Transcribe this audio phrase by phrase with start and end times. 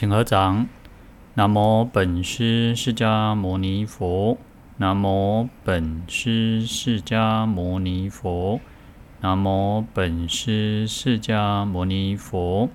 [0.00, 0.66] 请合掌。
[1.34, 4.38] 南无本师释迦牟尼佛。
[4.78, 8.60] 南无本师释迦牟尼佛。
[9.20, 12.70] 南无本师释迦牟尼佛。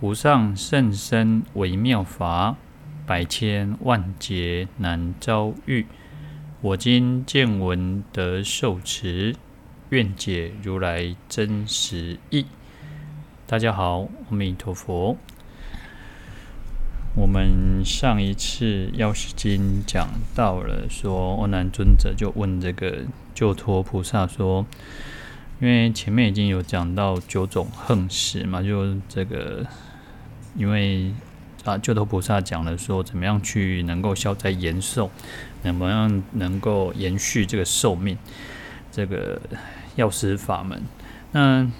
[0.00, 2.56] 无上甚深微妙法，
[3.06, 5.86] 百千万劫难遭遇。
[6.60, 9.36] 我今见闻得受持，
[9.90, 12.46] 愿解如来真实意。
[13.46, 15.16] 大家好，阿弥陀佛。
[17.16, 24.66] 我们上一次药师经讲到了，说阿难尊者就问这个救陀菩萨说，
[25.60, 29.64] 因为前面已经有讲到九种横死嘛，就这个，
[30.56, 31.12] 因为
[31.62, 35.08] 啊救脱菩萨讲了说，怎么样去能够消灾延寿，
[35.62, 38.18] 怎么样能够延续这个寿命，
[38.90, 39.40] 这个
[39.94, 40.82] 药师法门，
[41.30, 41.70] 那。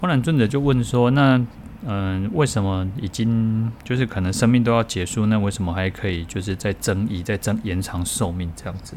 [0.00, 1.44] 阿难尊者就问说：“那，
[1.86, 8.96] 嗯，为什么已经就是可能生命都要结束，那为什么还可以就是在增益、在增延长寿命这样子？”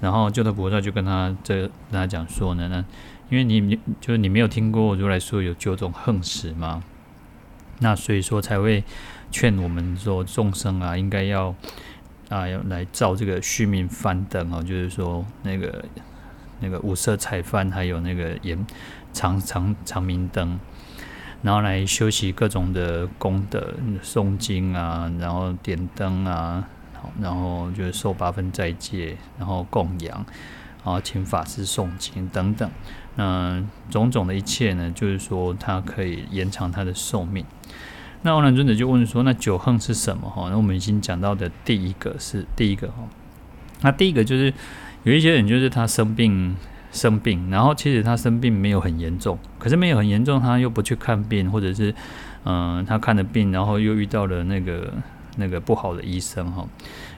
[0.00, 2.84] 然后救脱菩萨就跟他这跟他讲说呢：“那
[3.28, 6.82] 因为你就是你没有听过如来说有九种横死吗？
[7.78, 8.82] 那所以说才会
[9.30, 11.54] 劝我们说众生啊，应该要
[12.28, 15.84] 啊要来造这个须弥幡灯哦，就是说那个
[16.58, 18.58] 那个五色彩幡，还有那个延。”
[19.12, 20.56] 长长长明灯，
[21.42, 26.68] 然后来修习各种的功德，诵经啊，然后点灯啊，
[27.00, 30.14] 好然后就是受八分斋戒，然后供养，
[30.84, 32.70] 然后请法师诵经等等，
[33.16, 37.44] 那种种的一切呢，就是说它可以延长它的寿命。
[38.22, 42.96] 那阿难尊者就问说：“那九横是什么？”哈，那我们已经讲到的第一个是第一个哈，
[43.80, 44.52] 那第一个就是
[45.04, 46.54] 有一些人就是他生病。
[46.92, 51.94] 生病，然后其实他生病没有很严重，可是没有很严重，他又不去看病，或者是，
[52.44, 54.92] 嗯、他看了病，然后又遇到了那个
[55.36, 56.66] 那个不好的医生哈，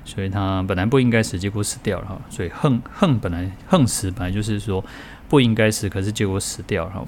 [0.05, 4.85] 所以他本来不应该死，结果死掉了哈，所以横横本来横死本来就是说
[5.29, 7.07] 不应该死，可是结果死掉了哈。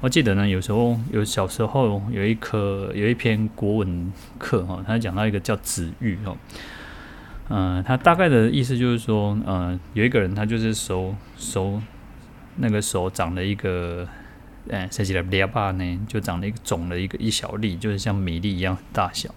[0.00, 6.36] 我记得呢，有时候有小时候有一科有一篇国文课哈，他讲到一个叫子玉哈，
[7.48, 11.82] 嗯、他大概的意思就是说，嗯、呃，有一个人他就是手手。
[12.56, 14.06] 那个手长了一个，
[14.70, 19.28] 哎，设计的裂疤呢，就长了一个肿了一个一小粒，就是像米粒一样大小。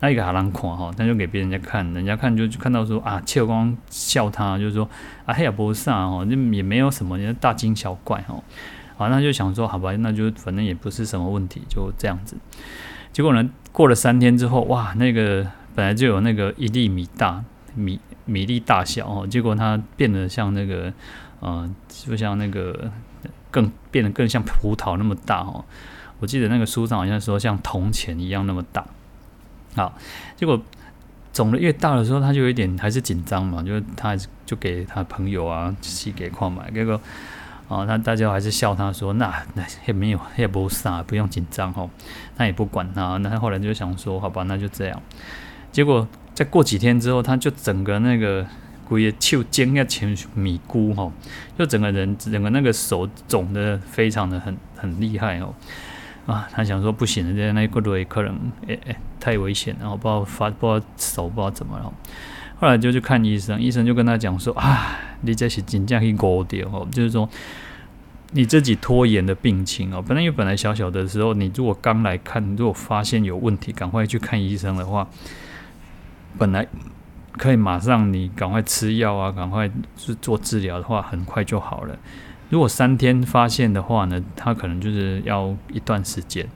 [0.00, 4.88] 那一个哈人看哈，他就给别人家看，人家看就就看到说啊，切光笑他，就是说
[5.24, 8.42] 啊，黑也不啥哦，就也没有什么，人家大惊小怪哈。
[8.98, 12.36] 啊，那就想说好吧，那就反正也不是什么问题，就这样子。
[13.12, 17.42] 结果呢，过了三天之后，哇，那个本来就有那个一粒米大
[17.74, 20.92] 米米粒大小哦，结果它变得像那个。
[21.46, 22.90] 嗯，就像那个
[23.50, 25.62] 更变得更像葡萄那么大哦。
[26.20, 28.82] 我记得那个书上好像说像铜钱一样那么大。
[29.76, 29.94] 好，
[30.36, 30.58] 结果
[31.34, 34.16] 肿得越大的时候，他就有一点还是紧张嘛，就是他
[34.46, 36.98] 就给他朋友啊去给矿买，结果
[37.68, 41.90] 啊，他大家还是笑他说那那也没有也不傻，不用紧张哦。
[42.38, 45.02] 那也不管他，那他后来就想说好吧，那就这样。
[45.70, 48.46] 结果再过几天之后，他就整个那个。
[48.88, 51.12] 规个手尖要成米菇吼，
[51.58, 55.54] 就整个人整个那个手肿的非常的很很厉害哦，
[56.26, 58.34] 啊，他想说不行了，这那个雷可能
[58.66, 61.92] 诶诶太危险，然后不知道发不知道手不知道怎么了，
[62.60, 67.28] 后来就去看医生，医生就跟他讲说啊，你这是真正去搞掉哦，就是说
[68.32, 75.08] 你自己拖延的病情哦，本来因为本来小小的时候，你如果刚来看，如果发现有问题，赶快去看医生的话，
[76.38, 76.66] 本来。
[77.36, 81.96] 可以马上你赶快吃药啊，赶快去做治疗的话，很快就好了。
[82.50, 86.46] 如果三天发现的话呢，他可能就是要一段时间。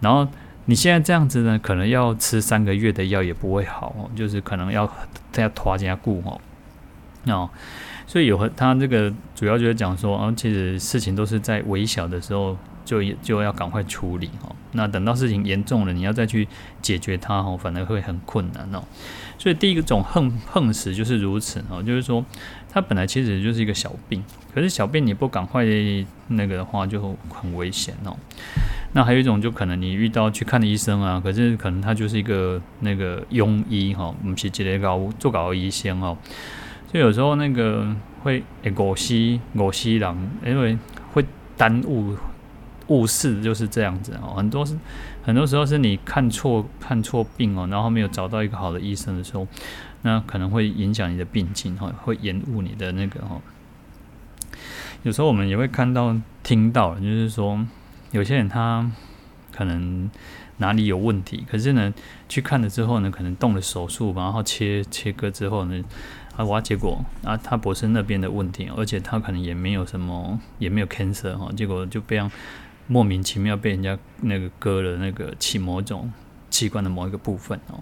[0.00, 0.26] 然后
[0.66, 4.88] 你现在这样子呢，可能要吃三个月的药也不会好，就是可能要
[5.32, 6.40] 再拖加固哦。
[7.26, 7.50] 哦，
[8.06, 14.54] 所以有和他这个主要就是讲说，啊，其实事情都是在微小的时候就就要赶快处理哦。
[14.72, 16.46] 那等到事情严重了，你要再去
[16.80, 18.82] 解决它哦，反而会很困难哦。
[19.38, 22.24] 所以第一个种横横死就是如此哦，就是说
[22.70, 24.22] 它本来其实就是一个小病，
[24.54, 25.64] 可是小病你不赶快
[26.28, 28.16] 那个的话就很危险哦。
[28.92, 36.16] 那还有一种就可能你遇到去看的医生啊，可是可能他就是一个那个庸医哈，不是直接搞做搞医生哦。
[36.90, 37.86] 所以有时候那个
[38.22, 39.14] 会诶误死
[39.54, 40.76] 误死人，因为
[41.12, 41.24] 会
[41.56, 42.16] 耽误
[42.90, 44.76] 误事就是这样子哦，很多是。
[45.22, 49.46] 很多时候是你看错看错病哦，然后没有找到一个好的医生的时候，
[50.00, 53.38] 那可能会影响你的病情哈，会延误你的那个哈。
[55.02, 57.66] 有时候我们也会看到听到，就是说
[58.12, 58.90] 有些人他
[59.52, 60.10] 可能
[60.56, 61.92] 哪里有问题，可是呢，
[62.26, 65.84] 去看了之后呢，可能动了手术，然后切切割之后呢，
[66.34, 72.18] 啊，哇，结果啊，他不是那边的问题，而且他可能也没有什么，也没有 cancer 哈，结果就被
[72.90, 76.12] 莫名其妙被人家那个割了那个起某种
[76.50, 77.78] 器官的某一个部分哦。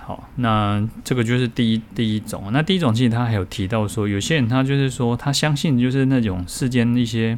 [0.00, 2.44] 好，那这个就是第一第一种。
[2.52, 7.36] 那第一种其实他还有提到说，有些人他就是说他相信就是那种世间一些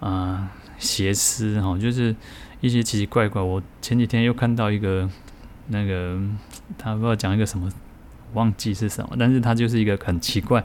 [0.00, 2.14] 啊邪思哈，就是
[2.60, 3.40] 一些奇奇怪怪。
[3.40, 5.08] 我前几天又看到一个
[5.68, 6.20] 那个
[6.76, 7.70] 他不知道讲一个什么，
[8.34, 10.62] 忘记是什么，但是他就是一个很奇怪，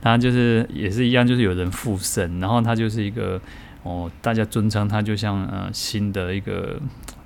[0.00, 3.40] 他就是也是一样，就是有人附身，然后他就是一个
[3.82, 6.80] 哦，大家尊称他就像呃新的一个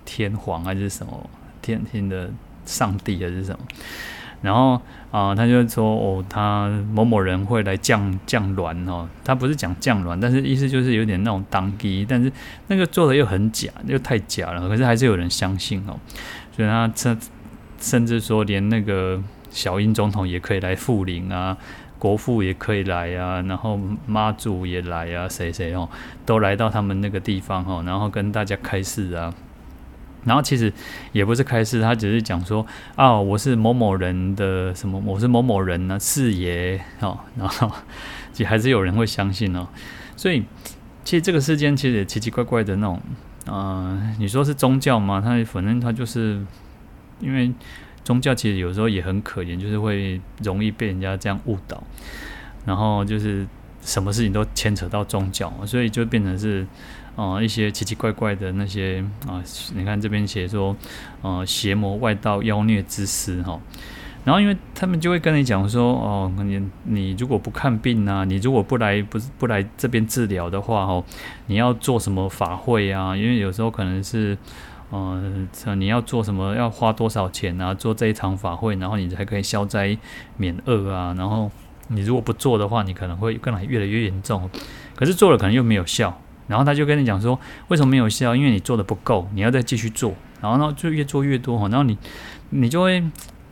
[0.05, 1.29] 天皇还是什么
[1.61, 2.31] 天天的。
[2.65, 3.59] 上帝还是什么？
[4.41, 9.09] 然后啊、他就说哦，他某某人会来降降銮哦。
[9.25, 12.31] 他不是讲降銮，但是意思就是有点那种当机，但是
[12.69, 14.69] 那个做的又很假，又太假了。
[14.69, 15.99] 可是还是有人相信哦。
[16.55, 17.19] 所以他甚
[17.81, 19.21] 甚至说，连那个
[19.51, 21.59] 小英总统也可以来复灵啊，
[22.03, 25.89] 国父也可以来啊，然后妈祖也来啊，谁谁哦，
[26.27, 29.33] 都来到他们那个地方哦，然后跟大家开示啊。
[30.25, 30.73] 然后其实
[31.13, 32.67] 也不是开示，他只是讲说
[32.97, 37.71] 啊，我是某某人的什么，我是某某人呢，四爷哦，然后
[38.33, 39.69] 其实还是有人会相信哦。
[40.17, 40.45] 所以
[41.05, 43.01] 其实这个世间其实也奇奇怪怪的那种，
[43.47, 45.21] 呃，你说是宗教吗？
[45.25, 46.45] 他反正他就是
[47.21, 47.53] 因为
[48.05, 51.83] 宗教其实有时候也很可怜，就是会容易被人家这样误导，
[52.65, 53.47] 然后就是
[53.83, 56.67] 什么事情都牵扯到宗教，所以就变成是。
[57.15, 59.37] 呃，一些奇奇怪怪的那些啊、
[59.75, 60.75] 你看这边写说，
[61.21, 63.61] 呃，邪魔外道妖孽之师哈。
[64.25, 71.05] 然后因为他们就会跟你讲说，哦，你你如果不看病啊，你如果不来不不来这边治疗的话，哦，
[71.49, 73.15] 你要做什么法会啊？
[73.15, 74.35] 因为有时候可能是，
[74.93, 77.73] 呃，你要做什么，要花多少钱啊？
[77.73, 79.97] 做这一场法会，然后你才可以消灾
[80.37, 81.15] 免厄啊。
[81.17, 81.51] 然后
[81.89, 84.51] 你如果不做的话，你可能会更来越来越严重。
[84.95, 86.21] 可是做了可能又没有效。
[86.47, 88.37] 然后他就跟你讲说，为什么没有效？
[88.37, 90.15] 因为你做的不够，你要再继续做。
[90.43, 91.59] 然后呢，就越做越多。
[91.71, 91.97] 然后你，
[92.51, 93.03] 你就会，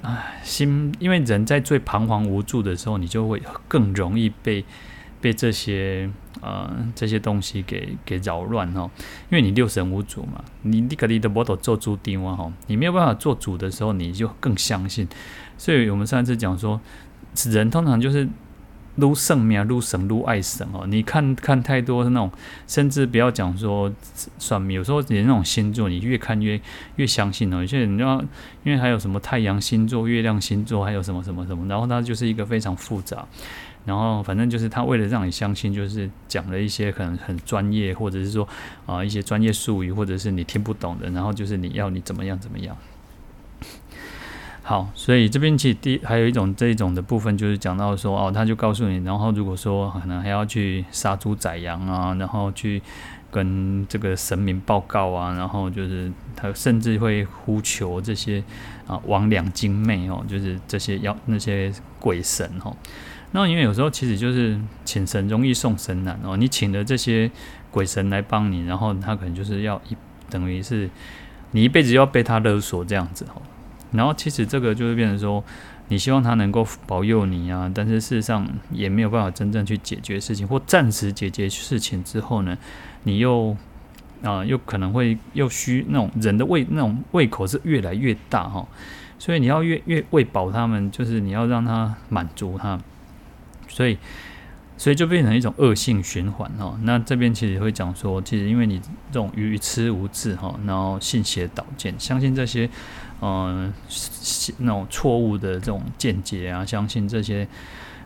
[0.03, 4.63] 唉，心，因为人在最彷徨无助的时候，你就会更容易被
[5.23, 6.11] 被这些
[6.41, 8.91] 呃这些东西给给扰乱哦。
[9.31, 15.09] 因为你六神无主嘛，你你可你的摩托做主定啊哈，你没有办法做主的时候，你就更相信。
[15.57, 16.81] 所以我们上次讲说，
[17.47, 18.29] 人通常就是。
[18.97, 20.85] 撸圣命，撸神，撸爱神哦！
[20.87, 22.31] 你看看太多的那种，
[22.67, 23.91] 甚至不要讲说
[24.37, 26.61] 算命，有时候连那种星座，你越看越
[26.97, 27.61] 越相信哦。
[27.61, 28.21] 有些人要，
[28.65, 33.25] 因为还有什么太阳星座、月亮星座，还有什么什么什么，然后它就是一个非常复杂。
[33.85, 38.47] 然后反正就是他为了让你相信，就是讲了一些可能很专业，或者是说
[38.87, 42.77] 啊一些专业术语，或者是你听不懂的，然后就是你要你怎么样怎么样。
[44.62, 52.81] 好，所以这边其实第还有一种这一种的部分，就是讲到说哦，他就告诉你，然后如果说可能还要去杀猪宰羊啊，然后去
[53.32, 58.44] 跟这个神明报告啊，然后就是他甚至会呼求这些
[58.87, 62.77] 啊亡两精魅哦，就是这些妖那些鬼神哦。
[63.32, 67.31] 那因为有时候其实就是请神容易送神难哦，你请的这些
[67.71, 69.97] 鬼神来帮你，然后他可能就是要一
[70.29, 70.91] 等于是
[71.53, 73.43] 你一辈子要被他勒索这样子哦。
[73.93, 75.43] 然后其实这个就是变成说，
[75.89, 82.56] 你希望他能够保佑你啊，但是事实上也没有办法真正去解决事情，或暂时解决事情之后呢，
[83.05, 83.56] 你又
[84.22, 88.69] 啊、又可能会又需那种人的胃那种胃口是越来越大哈，
[89.19, 92.79] 所以你要越越喂饱他们，就是你要让他满足他，
[93.70, 93.96] 所以
[94.77, 96.79] 所以就变成一种恶性循环哈。
[96.82, 102.69] 那这边其实会讲说，其实因为你这种愚痴无智哈，然后信邪导见，相信这些。
[103.22, 103.70] 嗯，
[104.60, 107.46] 那种错误的这种见解啊，相信这些，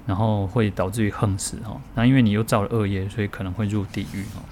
[0.06, 1.80] 然后会导致于横死哈。
[1.94, 4.42] 那因为你又造了恶业，所以可能会入地狱哈。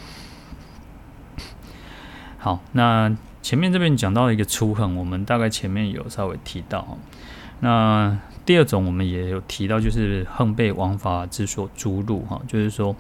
[2.39, 6.97] 好，那前面这边讲到一个粗横，我们大概前面有稍微提到。
[7.59, 12.95] 那第二种我们也有提到，就是横被王法之所诛戮哈，就是说，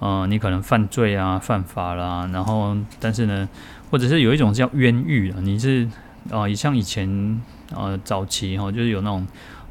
[0.00, 3.48] 嗯，你可能犯罪啊，犯法啦，然后但是呢，
[3.90, 5.88] 或者是有一种叫冤狱啊，你是。
[6.30, 7.38] 啊，也像以前
[7.74, 9.26] 呃早期哈，就是有那种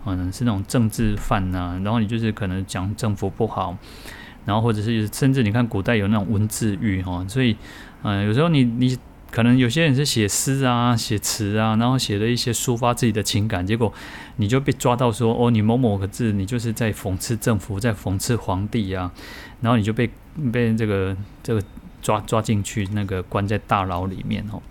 [0.06, 3.75] 嗯是那种政治犯呐、然后你就是可能讲政府不好，
[4.46, 7.58] 然后或者是甚至你看古代有那种文字狱哈，所以
[8.03, 8.96] 嗯、有时候你你
[9.33, 13.91] 可能有些人是写诗啊写词啊，然后写了一些抒发自己的情感，结果
[14.35, 19.11] 你就被抓到说哦你某某个字你就是在讽刺政府，在讽刺皇帝啊，
[19.61, 20.07] 然后你就被
[20.51, 21.63] 被这个这个
[21.99, 24.61] 抓抓进去，那个关在大牢里面哦。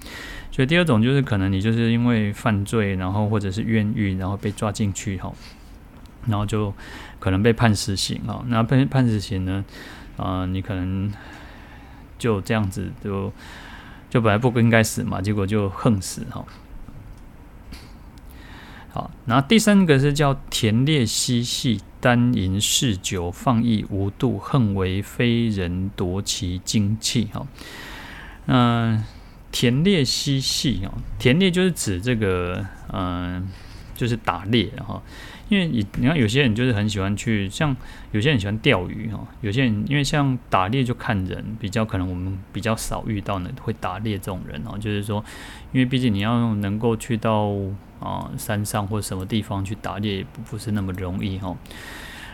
[0.52, 5.33] 所以第二种就是可能你就是因为犯罪，然后或者是冤狱，然后被抓进去哈，
[6.28, 6.73] 然后就
[7.19, 8.45] 可能被判死刑啊。
[8.47, 9.64] 那被判死刑呢，
[10.16, 11.12] 啊、你可能
[12.16, 13.33] 就这样子就
[14.12, 16.45] 就本来不应该死嘛，结果就横死哈。
[18.90, 27.47] 好，然后第三个是叫田猎嬉戏，耽吟嗜酒，放逸无度，恨为非人夺其精气哈。
[28.49, 29.02] 嗯。
[29.50, 33.47] 田猎嬉戏哦，田猎就是指这个，嗯，
[33.95, 35.02] 就是打猎哈。
[35.53, 37.77] 因为你你看，有些人就是很喜欢去，像
[38.13, 39.23] 有些人喜欢钓鱼哈。
[39.43, 44.79] 有些人因为像打猎就看人，比较可能我们比较少遇到呢会打猎这种人哦。
[44.79, 45.23] 就是说，
[45.73, 47.51] 因为毕竟你要能够去到
[48.01, 51.55] 啊山上或者什么地方去打猎，不不是那么容易哈。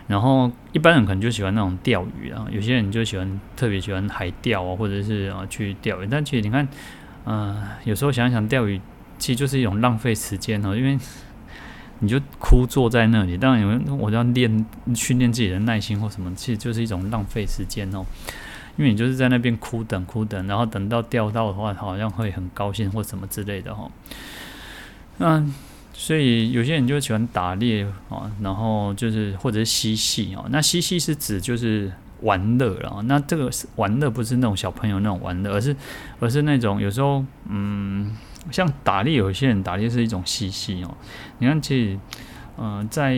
[0.07, 6.07] 然后一般人可能就喜欢那种钓鱼啊，有些人就喜欢特别喜欢海钓啊，或者是啊去钓鱼。
[6.09, 6.69] 但其实你看。
[7.31, 8.81] 嗯、有时候想想钓鱼，
[9.19, 10.99] 其实就是一种浪费时间哦，因为
[12.01, 13.37] 你就枯坐在那里。
[13.37, 18.05] 当然，有人我要练训练自己的耐心或什么，其实就是一种浪费时间哦。
[18.77, 23.91] 因为你就是在那边苦等苦等，然后等到钓到的话，好像会很高兴或什么之类的哈。
[25.19, 25.55] 嗯，
[25.93, 30.47] 所以有些人就喜欢打猎啊，然后就是或者是嬉戏哦。
[30.51, 31.93] 那嬉戏是指就是。
[32.23, 35.77] 玩乐了，那这个是玩乐，不是那种小朋友那种玩乐，而是
[36.19, 38.13] 而是那种有时候，嗯，
[38.51, 40.97] 像打猎，有些人打猎是一种嬉戏哦。
[41.39, 41.99] 你看，其实，
[42.59, 43.17] 嗯、在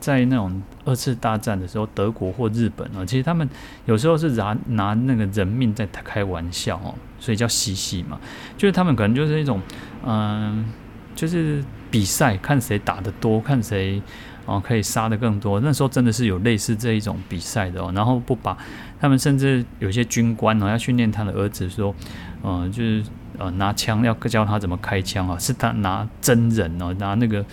[0.00, 3.48] 在那种二次大战的时候，德国或日本哦，其实他们
[3.86, 8.20] 有时候是拿拿那个人命在开玩笑哦，所以叫嬉戏嘛。
[8.56, 9.60] 就是他们可能就是一种，
[10.04, 10.64] 嗯、
[11.14, 14.02] 就是比赛，看谁打得多，看谁。
[14.50, 15.60] 哦，可以杀得更多。
[15.60, 17.92] 那时候真的是有类似这一种比赛的哦。
[17.94, 18.56] 然后不把
[18.98, 21.94] 他们，甚至有些军官哦，要训练他的儿子说，
[22.40, 23.04] 呃，就是
[23.38, 27.44] 呃拿枪要教他怎么开枪啊，是他拿真人哦，拿那个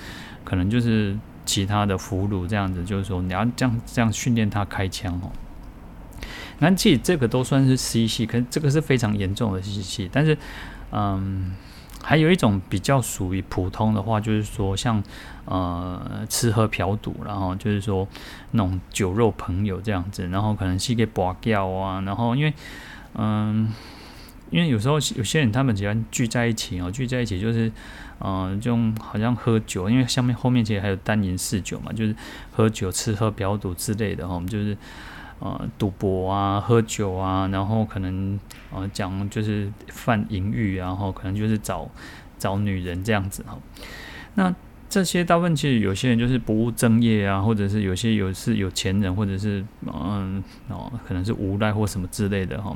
[0.44, 5.32] 可能就是其他的俘虏这样子，就是说你要这样这样训练他开枪哦。
[6.60, 10.10] 那其实这个都算是嬉戏，可是这个是非常严重的嬉戏。
[10.12, 10.38] 但是，
[10.92, 11.56] 嗯。
[12.04, 15.01] 还有一种比较属于普通的话，就是说像
[15.46, 18.08] 呃吃喝嫖赌，然后就是说
[18.51, 22.54] 那种酒肉朋友这样子，然后可能是给拔掉啊，然后因为
[23.15, 23.74] 嗯、
[24.55, 27.67] 因为有时候有些人他们喜欢聚在一起哦，聚在一起就是
[28.19, 32.15] 嗯、呃，就好像喝酒，因为下面后面其实还有耽吟嗜酒嘛，就是
[32.51, 34.77] 喝酒、吃喝嫖赌之类的哈，我们就是。
[35.38, 38.39] 呃，赌博啊，喝酒啊，然后可能
[38.71, 41.91] 呃讲就是犯淫欲，然后可能就是找
[42.39, 43.59] 找女人这样子哈。
[44.35, 44.55] 那
[44.88, 52.74] 这些大部分其实有些人就是不务正业啊，或者是有些有是有钱人，或者是嗯哦，可能是无赖或什么之类的哈。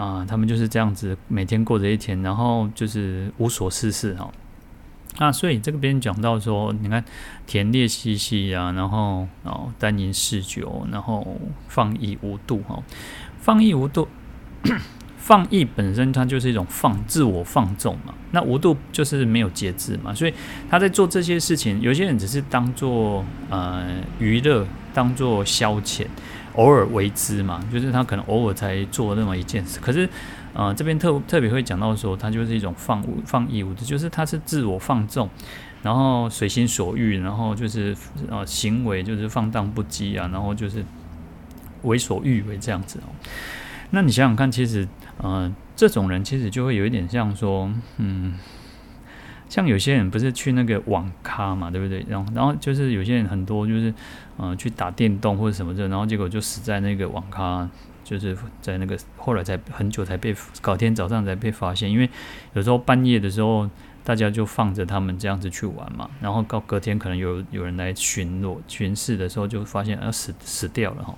[0.00, 4.30] 啊，他们就是这样子每天过着一天，然后就是无所事事哈。
[5.18, 7.04] 那所以这个边讲到说，你看
[7.46, 11.36] 田猎嬉戏啊，然后哦耽吟嗜酒，然后
[11.68, 12.82] 放逸无度哈，
[13.38, 14.08] 放逸无度，
[15.18, 20.32] 放逸本身它就是一种放自我放纵嘛，那无度就是没有节制嘛，所以
[20.70, 23.84] 他在做这些事情，有些人只是当做呃
[24.18, 26.06] 娱乐，当做消遣，
[26.60, 30.08] 偶尔为之嘛，就是他可能偶尔才做那么一件事，可是。
[30.52, 35.30] 呃，这边特特别会讲到说，他就是一种放放逸物的，就是他是自我放纵，
[35.80, 37.96] 然后随心所欲，然后就是
[38.28, 40.84] 呃行为就是放荡不羁啊，然后就是
[41.82, 43.14] 为所欲为这样子哦。
[43.90, 44.88] 那你想想看，其实
[45.18, 48.34] 呃这种人其实就会有一点像说，嗯，
[49.50, 52.02] 像有些人不是去那个网咖嘛，对不对？
[52.08, 53.92] 然后然后就是有些人很多就是
[54.38, 57.68] 呃去打电动或者什么的，然后结果就死在那个网咖。
[58.02, 62.10] 就是在那个后来才很久才被搞天早上才被发现，因为
[62.54, 63.70] 有时候半夜的时候
[64.02, 71.14] 大家就放着他们这样子去玩嘛，然后到隔天可能有有人来巡逻巡视的时候就发现啊死死掉了哈，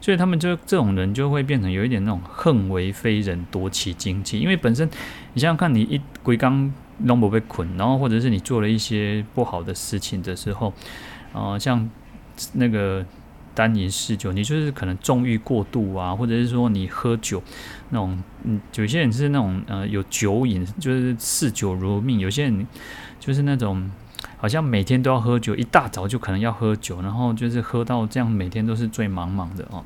[0.00, 4.90] 所以他们就这种人就会变成有一点那种恨为非人夺其精气，因为本身
[5.34, 6.72] 你想想看，你一龟缸
[7.04, 10.72] 拢不被捆，然后或者是你做了一些不好的事情的时候，
[11.32, 11.88] 呃、像
[12.52, 13.04] 那个。
[13.56, 17.42] 耽吟嗜酒，你就是可能纵欲过度啊，或者是说你喝酒
[17.88, 22.66] 那种，嗯，有些人是那种呃有酒瘾，就是嗜酒如命；有些人
[23.18, 23.90] 就是那种
[24.36, 29.82] 好像每天都要喝酒，一大早就可能要喝酒，然后就是喝到这样，每天都是醉茫茫的哦。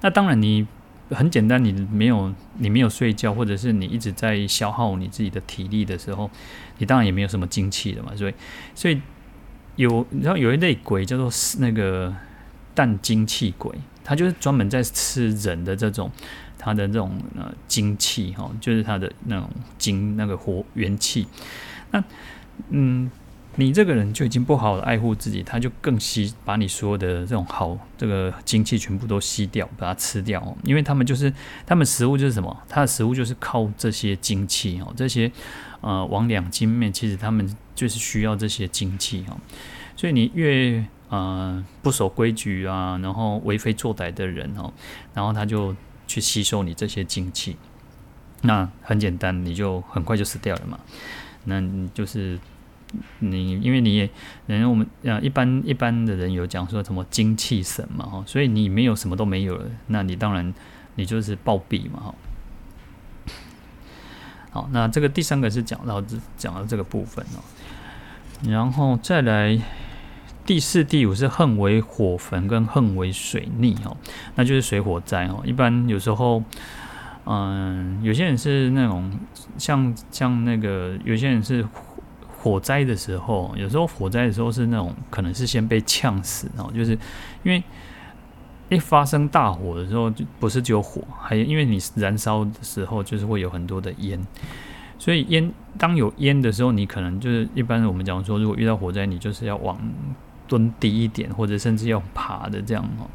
[0.00, 0.64] 那当然，你
[1.14, 6.30] 很简单，你没有你没有睡觉，或者是你一直在消耗你自己的体力的时候，
[6.78, 8.14] 你当然也没有什么精气的嘛。
[8.16, 8.34] 所以，
[8.74, 9.00] 所以
[9.76, 12.14] 有你知道有一类鬼叫做那个。
[12.76, 16.10] 淡精气鬼，它就是专门在吃人的这种
[16.58, 21.24] 它的这种呃精气哈，就是它的那种精那个活元气。
[21.92, 22.02] 那
[22.70, 23.08] 嗯。
[23.56, 30.56] 你这个人就已经不好爱护自己，他就更吸把你所有的这种好这个精气全部都吸掉，把它吃掉。
[30.64, 31.32] 因为他们就是
[31.64, 32.62] 他们食物就是什么？
[32.68, 35.30] 他的食物就是靠这些精气哦，这些
[35.80, 39.38] 呃魍魎精魅，其实他们就是需要这些精气哦。
[39.96, 44.72] 所以你越呃不守规矩啊，然后为非作歹的人哦，
[45.14, 45.76] 然后他就
[46.08, 47.56] 去吸收你这些精气，
[48.42, 50.80] 那很简单，你就很快就死掉了嘛。
[51.44, 52.38] 那你就是。
[53.18, 54.10] 你因为你也，
[54.46, 60.52] 人我们啊一般一般的人有讲说什么精气神嘛哈，所以你没有什么都没有了，那你当然
[60.94, 62.14] 你就是暴毙嘛哈。
[64.50, 67.42] 好，那这个第三个是讲到这讲到这个部分哦，
[68.48, 69.60] 然后再来
[70.46, 73.96] 第四、第五是横为火焚跟横为水逆哦，
[74.34, 75.42] 那就是水火灾哦。
[75.44, 76.42] 一般有时候，
[77.24, 79.12] 嗯，有些人是那种
[79.58, 81.66] 像像那个有些人是。
[82.44, 86.90] 火灾的时候，有时候火灾的时候是那种可能是先被呛死哦，就是
[87.42, 87.62] 因为
[88.68, 94.20] 一发生大火的时候，就不是只有火，还因为你燃烧的时候就是会有很多的烟，
[94.98, 99.78] 所以烟当有烟的时候，你可能就是一般我们讲说，如果遇到火灾，你就是要往
[100.46, 103.08] 蹲低一点，或者甚至要爬的这样哦，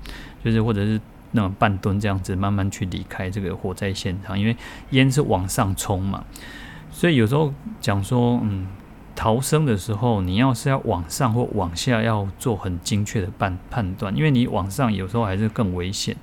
[0.44, 1.00] 就是或者是
[1.34, 4.58] 那种半蹲这样子，慢慢去离开这个火灾现场，因为
[4.90, 6.26] 烟是往上冲嘛，
[6.90, 8.66] 所以有时候讲说，嗯。
[9.20, 16.16] 逃生的时候，你要是要往上或往下，要做很精确的判判断，因为你往上有时候还是更危险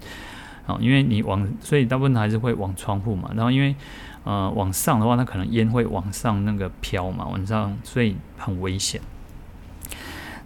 [0.66, 3.30] 啊，因为你往，所以大部分还是会往窗户嘛。
[3.36, 3.76] 然后因为
[4.24, 8.98] 呃往上的话，它可能烟会往上那个飘嘛，往上，所以很危险。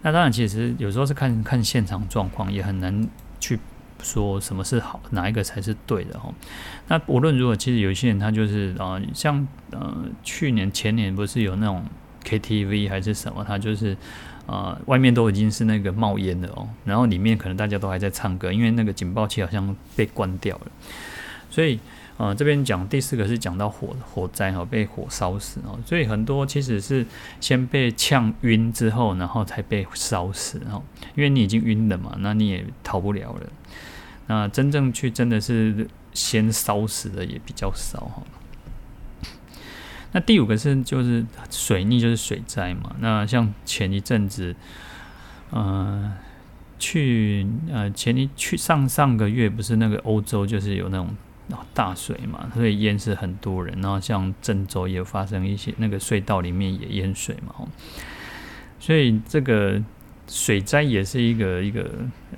[0.01, 3.07] 那当然，其实有时候是看看现场状况，也很难
[3.39, 3.57] 去
[4.03, 6.29] 说什么是好，哪一个才是对的哈。
[6.89, 11.85] 那无论如何，其实有些人他就是啊、像呃去年前年不是有那种。
[12.23, 13.95] KTV 还是什么，它就是，
[14.45, 20.71] 呃，外面都已经是那个冒烟了哦，然后里面可能大家都还在唱歌，因为那个警报器好像被关掉了，
[21.49, 21.79] 所以，
[22.17, 27.05] 呃，这边讲第四个是讲到火火灾哈，被火烧死哦，所以很多其实是
[27.39, 30.81] 先被呛晕之后，然后才被烧死哦，
[31.15, 33.49] 因为你已经晕了嘛，那你也逃不了了，
[34.27, 38.23] 那真正去真的是先烧死的也比较少哈。
[40.13, 42.95] 那第五个是就是水逆，就是水灾嘛。
[42.99, 44.55] 那像前一阵子，
[45.51, 46.11] 呃，
[46.77, 51.15] 去呃前一去上上个月不是那个欧洲就是有那种
[51.73, 53.79] 大水嘛，所以淹死很多人。
[53.81, 57.67] 然后像郑州也发生一些那个隧道里面也淹水嘛。
[58.79, 59.81] 所以这个
[60.27, 61.89] 水灾也是一个一个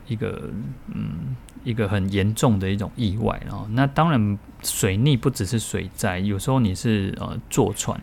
[0.08, 0.50] 一个
[0.94, 1.36] 嗯。
[1.64, 8.00] 一个很严重的一种意外哦，那当然水逆不只是水灾，有时候你是呃坐船，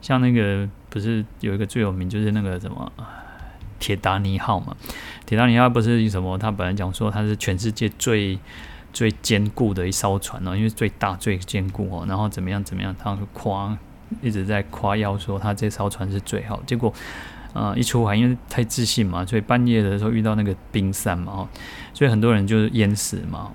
[0.00, 2.90] 像那个不是有一个最有名就是那个什么
[3.78, 4.74] 铁达尼号嘛？
[5.26, 6.38] 铁达尼号不是什么？
[6.38, 8.38] 他本来讲说它是全世界最
[8.92, 13.76] 最坚固的一艘船哦，因为最大最坚固哦，然后怎么样怎么样，他夸
[14.22, 16.92] 一直在夸耀说他这艘船是最好，结果。
[17.52, 21.48] 啊、呃，一出海因为太自信嘛，所以半夜的时候遇到那个冰山嘛哦，
[21.96, 23.50] 所以很多人就是淹死嘛。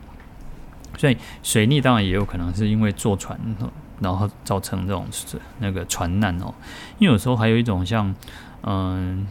[0.98, 3.40] 所以水逆当然也有可能是因为坐船，
[4.00, 5.06] 然后造成这种
[5.60, 6.52] 那个船难哦。
[6.98, 8.16] 因为有时候还有一种像，
[8.64, 9.28] 嗯、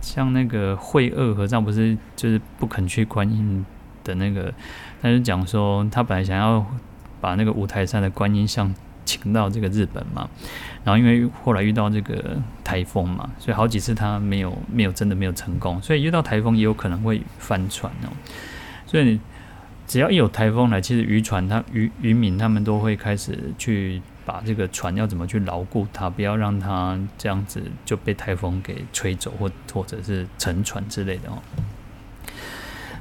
[0.00, 3.66] 像那个慧鍔和尚不是就是不肯去观音
[4.02, 4.50] 的那个，
[5.02, 6.64] 他就讲说他本来想要
[7.20, 8.74] 把那个五台山的观音像。
[9.02, 10.28] 请到这个日本嘛，
[10.84, 18.08] 然后因为后来遇到这个台风嘛，所以好几次他没有没有真的没有成功，所以遇到台风也有可能会翻船哦。
[18.86, 19.20] 所以
[19.86, 31.42] 只要一有台风来，其实渔船他渔渔民他们都会开始去把这个船要怎么去牢固它，不要让它这样子就被台风给吹走或或者是沉船之类的哦。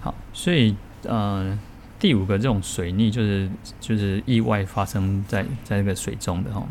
[0.01, 1.57] 好，所以呃。
[2.01, 3.49] 第五个这种水逆就是
[3.81, 6.65] 就是意外发生在在那个水中的哈，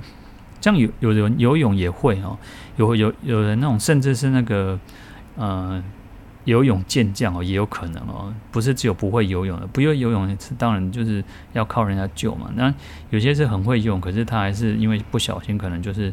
[0.69, 2.37] 像有有人游泳也会哦，
[2.77, 4.79] 有有有人那种甚至是那个
[5.37, 5.83] 呃
[6.45, 12.51] 游泳健将哦也有可能哦，不是只有不会游泳的，不会游泳是当然就是要靠人家救嘛。
[12.55, 12.73] 那
[13.09, 16.13] 有些是很会游泳，可是他还是因为不小心可能就是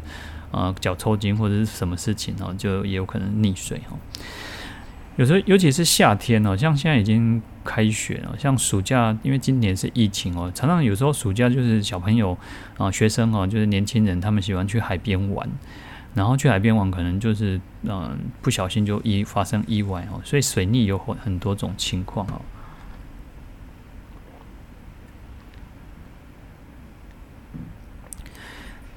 [0.50, 3.96] 呃脚抽筋或者是什么事情哦，就也有可能溺水哈。
[5.16, 7.42] 有时候尤其是夏天哦，像现在已经。
[7.66, 12.38] 开学了像暑假因为今年是疫情哦常常有时候暑假就是小朋友
[12.78, 15.46] 啊学生哦就是年轻人他们喜欢去海边玩
[16.14, 22.40] 然后去海边玩可能就是嗯不小心就一发生意外哦所以水逆有很很多种情况哦。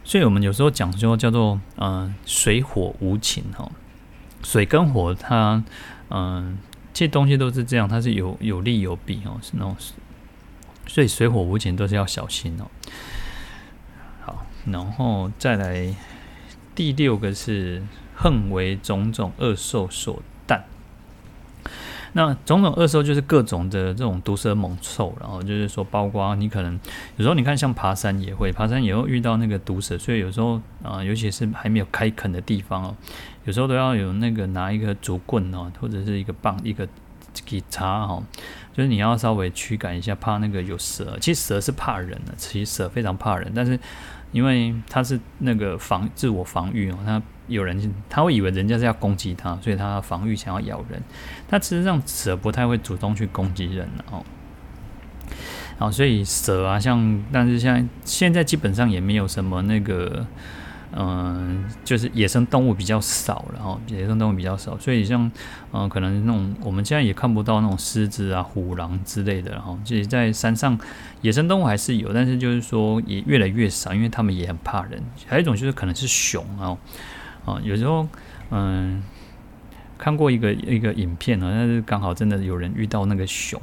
[0.10, 3.70] 所以我们有时候讲说叫做嗯水火无情哈
[4.42, 5.64] 水跟火它
[6.10, 6.58] 嗯
[6.94, 9.76] 这东西都是这样，它是有有利有弊哦，是那种，
[10.88, 12.66] 所以水火无情都是要小心哦。
[14.22, 15.96] 好，然后再来
[16.76, 17.84] 第六个是
[18.16, 20.22] 恨为种种恶兽所。
[22.14, 26.80] 那种种恶兽就是各种的这种毒蛇猛兽，然后就是说，包括你可能
[27.18, 32.96] 有时候你看像爬山也会，爬山也会遇到那个毒蛇，所以有时候啊、尤其是还没有开垦的地方哦，
[33.46, 36.88] 有时候都要有那个拿一个竹棍哦，或者是一个棒，一个
[37.46, 38.24] 给插哈，
[38.74, 41.18] 就是你要稍微驱赶一下，怕那个有蛇。
[41.22, 43.80] 其实蛇是怕人的，其实蛇非常怕人，但是
[44.32, 47.22] 因为它是那个防自我防御哦，它。
[47.50, 51.02] 有人他会以为人家是要攻击他，所以他防御想要咬人。
[51.48, 54.24] 他其实上蛇不太会主动去攻击人哦。
[55.80, 60.28] 好，所以蛇啊，像但是像现在基本上也没有什么那个，
[60.92, 65.32] 嗯、就是野生动物比较少了哦，野生动物比较少，所以像
[65.72, 70.78] 嗯、可能那种我们现在也看不到那种狮子啊、虎狼之类的，然后就是在山上
[71.22, 75.02] 野生动物还是有，但是就是说也越来越少，因为他们也很怕人。
[75.28, 76.78] 还有一种就是可能是熊哦。
[77.46, 78.08] 啊，有时候，
[78.52, 79.02] 嗯，
[79.98, 83.60] 看过一个一个影片啊，但是刚好真的有人遇到那个熊，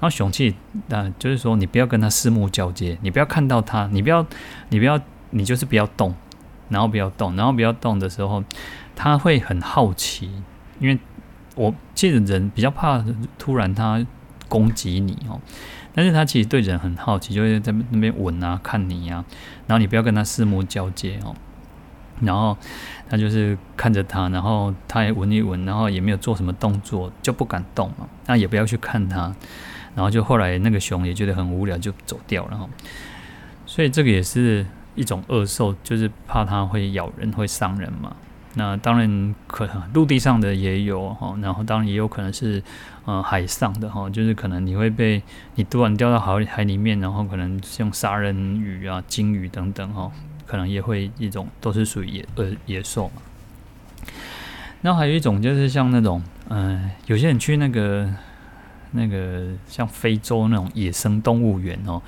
[0.00, 0.54] 后熊气，
[0.90, 4.26] 啊，就是说你不要跟他四目交接，你不要看到他，你不要，
[4.68, 5.00] 你不要，
[5.30, 6.14] 你就是不要动，
[6.68, 8.42] 然后不要动，然后不要动的时候，
[8.94, 10.30] 他会很好奇，
[10.80, 10.98] 因为
[11.54, 13.04] 我记得人比较怕
[13.38, 14.04] 突然他
[14.48, 15.40] 攻击你哦，
[15.94, 19.24] 但是他其实对人很好奇，就会在那边闻啊，看你呀，
[19.66, 21.34] 然后你不要跟他四目交接哦。
[22.20, 22.56] 然后
[23.08, 28.08] 他就是看着他，然后他也闻一闻，然后也没有做什么动作，就不敢动嘛。
[28.26, 29.34] 那也不要去看他，
[29.96, 32.68] 然后就后来那个熊也觉得很无聊，就走掉了哈。
[33.66, 38.14] 所以这个也是一种恶兽，就是怕它会咬人，会伤人嘛。
[38.54, 42.62] 那当然可能陆地上的也有哈，然后当然也有可能是
[43.04, 45.22] 呃海上的哈，就是可能你会被
[45.56, 50.10] 你突然掉到海海里面，然后可能像杀人鱼啊、鲸鱼等等哈。
[50.46, 53.22] 可能也会一种都是属于野呃野兽嘛，
[54.82, 58.06] 然后还有一种就是像那种嗯、有些人去那个
[58.90, 62.00] 那个像非洲那种野生动物园哦，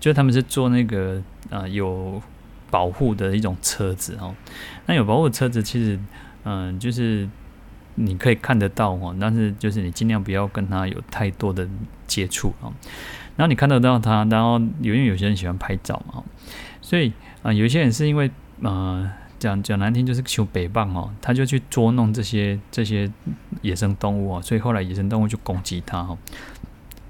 [0.00, 2.20] 就他们是做那个啊、呃、有
[2.72, 4.34] 保护的一种车子哦，
[4.86, 5.96] 那有保护的车子其实
[6.44, 7.28] 嗯、就是
[7.94, 11.68] 你可以看得到哦，但是就是你尽量不要跟他有太多的
[12.08, 12.72] 接触啊，
[13.36, 16.24] 然后你看得到它，然后因为有些人喜欢拍照嘛，
[16.80, 17.12] 所以。
[17.42, 18.30] 啊，有些人是因为，
[18.60, 23.10] 呃，讲讲难听就是求北棒哦，他就去捉弄这些这些
[23.62, 26.16] 野生动物哦，所以后来野生动物就攻击他哦，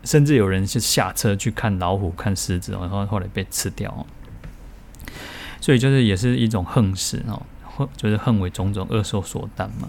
[0.05, 4.07] 甚至有人是下车去看老虎、看狮子哦，然后后来被吃掉哦，
[5.63, 9.89] 所以就是也是一种横事哦，横就是横为种种恶兽所诞嘛。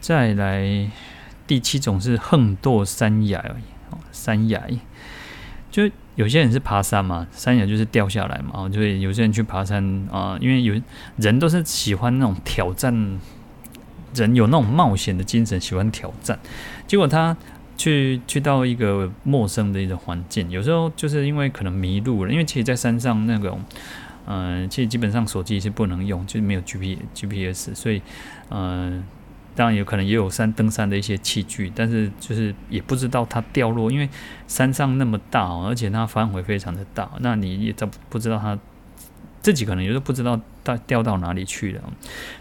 [0.00, 0.90] 再来
[1.46, 3.38] 第七种是横堕山崖
[3.90, 4.60] 哦，山崖
[5.70, 5.88] 就。
[6.14, 10.78] 有些人是爬山嘛，山崖就是掉下来嘛，所以有些人去爬山啊，因为有
[11.16, 13.18] 人都是喜欢那种挑战，
[14.14, 16.38] 人有那种冒险的精神，喜欢挑战。
[16.86, 17.34] 结果他
[17.82, 23.60] 去去到一个陌生的一个环境，有时候就是因为可能迷路了，因为其实，在山上那种，
[24.26, 28.00] 嗯，其实基本上手机是不能用，就是没有 G P G P S，所以，
[28.50, 29.02] 嗯。
[29.54, 34.08] 当然有可能也有山登山的一些器具，但是就是也不知道它掉落，因为
[34.46, 38.58] 山上那么大，而且它范围非常的大，那你也找不知道它
[39.42, 41.82] 自己可能有时候不知道到掉到哪里去了，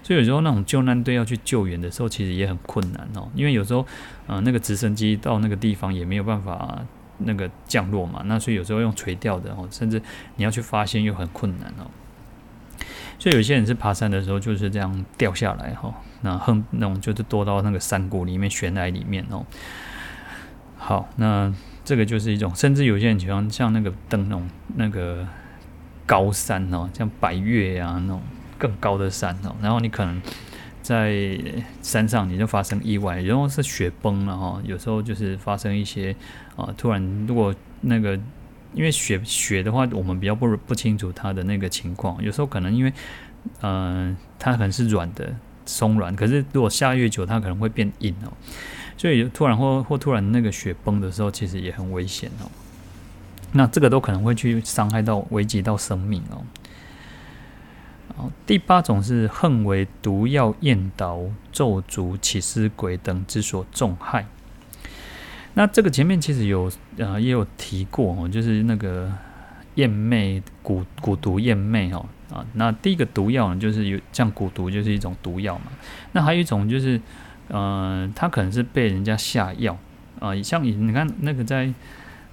[0.04, 3.86] 所以有时候那种救难队要去救援的时候，其实也很困难哦，因为有时候
[4.28, 6.80] 嗯、那个直升机到那个地方也没有办法
[7.18, 10.02] 那个降落嘛，那所以有时候用垂钓的哦，甚至
[10.36, 11.90] 你要去发现又很困难哦。
[13.20, 19.46] 所以有些人是爬山的时候就是这样掉下来哈，那很那种就是堕到那个山谷里面悬崖里面哦。
[20.78, 21.54] 好，那
[21.86, 25.28] 这个就是一种，甚至有些人喜欢像那个灯笼那个
[26.06, 28.22] 高山哦，像白岳啊那种
[28.58, 30.22] 更高的山哦，然后你可能
[30.82, 31.40] 在
[31.82, 36.16] 山上你就发生意外，然后是雪崩了哈，有时候就是发生一些
[36.56, 38.20] 啊，突然如果那个。
[38.74, 42.24] 因为雪雪的话，我们比较不不清楚它的那个情况。
[42.24, 42.94] 有时候可能因为，
[43.60, 45.36] 嗯、呃，它可能是软的
[45.66, 48.32] 松软，可是如果下越久，它可能会变硬哦。
[48.96, 52.48] 所以突然或或突然那个雪崩的时候，其实也很危险哦。
[53.54, 56.44] 那这个都可能会去伤害到、危及到生命哦。
[58.46, 64.28] 第八种是恨为毒药、焰刀、咒诅、起尸鬼等之所重害。
[65.56, 69.12] 那这个前面其实有呃也有提过哦，就是那个
[69.76, 75.72] 厌魅蛊蛊毒厌魅哦啊，那第一个毒药呢，就是有像蛊毒就是一种毒药嘛。
[76.12, 76.98] 那还有一种就是，
[77.50, 79.78] 嗯、呃，它可能是被人家下药
[80.20, 81.74] 啊，像你你看那个在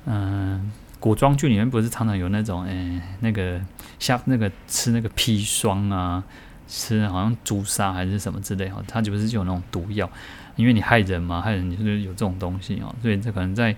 [0.05, 3.61] 嗯、古装剧里面不是常常有那种哎那个
[3.99, 6.23] 像那个吃那个砒霜啊，
[6.67, 10.11] 吃好像朱砂还是什么之类哈，它就不是有那种毒药，
[10.57, 13.75] 因为你害人嘛，害人你就是有这种东西哦，所以这可能在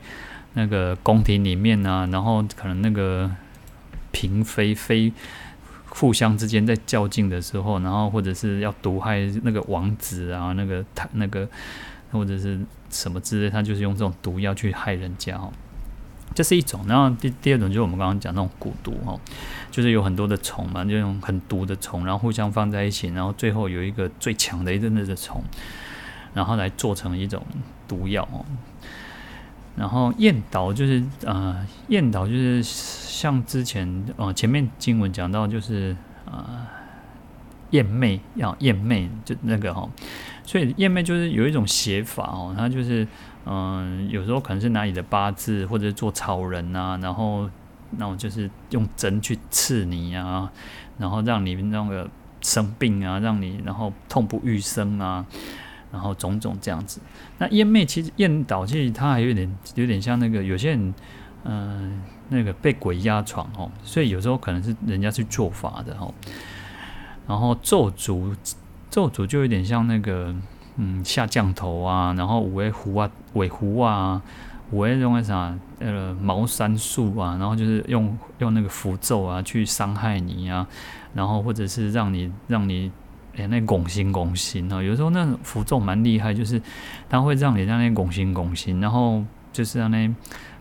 [0.55, 3.31] 那个宫廷里面啊，然后可能那个。
[4.13, 5.13] 嫔妃妃
[5.89, 11.49] 互相之间在较劲的时候，然后或者是要毒害那个王子啊，那个他那个
[12.11, 12.59] 或者是
[12.91, 15.53] 什么之类，他就是用这种毒药去害人家哦。
[16.41, 19.21] 这是一种，然后第第二种就是我们刚刚讲那种蛊毒哦，
[19.71, 25.45] 就是有很多的虫嘛，就用很毒的虫，然后互相放在一起，然后最后有一个最强的一阵子的虫，
[26.33, 27.45] 然后来做成一种
[27.87, 28.43] 毒药哦。
[29.77, 36.67] 然后燕岛就是呃，燕岛就是像之前呃前面经文讲到就是呃
[37.73, 39.91] 燕妹要燕妹就那个哈、哦，
[40.47, 43.07] 所以燕妹就是有一种写法哦，它就是
[43.51, 47.51] 嗯、有时候可能是拿你的八字或者是做草人啊，然后
[47.99, 50.51] 那我就是用针去刺你啊，
[50.97, 52.09] 然后让你那个
[52.41, 55.27] 生病啊，让你然后痛不欲生啊。
[55.93, 57.01] 然后种种这样子，
[57.39, 60.95] 那燕妹其实燕导其实它还有点有点像那个有些人，
[61.43, 66.15] 嗯、那个被鬼压床哦，所以有时候可能是人家去做法的哦。
[67.27, 68.33] 然后咒诅
[68.89, 70.33] 咒诅就有点像那个
[70.77, 74.23] 嗯下降头啊，然后五味符啊尾符啊，
[74.71, 80.67] 五味用那啥呃茅山术啊，然后就是用用那个符咒啊去伤害你啊，
[81.15, 82.91] 然后或者是让你让你。
[83.37, 86.61] 哎，那拱心拱心啊，有时候那符咒蛮厉害，就是
[87.09, 90.13] 它会让你让那拱心拱心，然后就是让那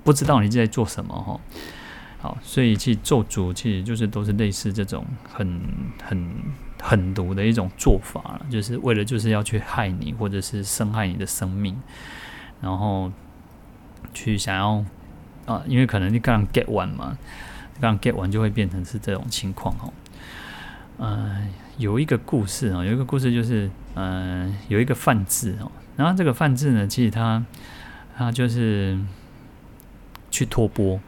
[0.03, 1.39] 不知道你在做什么哈。
[2.19, 5.59] 好，所以其实咒诅其实就是都是类似这种很
[6.03, 6.31] 很
[6.81, 11.75] 狠毒的一种做法了，就是为了就是要去害你，或者是伤害你的生命，
[12.61, 13.11] 然后
[14.13, 14.83] 去想要
[15.45, 17.17] 啊，因为可能你刚 get 完嘛，
[17.79, 19.89] 刚 get 完就会变成是这种情况哈。
[20.99, 21.49] 嗯。
[21.79, 27.41] 有一个故事啊，有一个故事就是，嗯、有一个梵志哦，然后这个梵志呢，其实他
[28.17, 28.99] 他就是
[30.29, 30.99] 去托钵，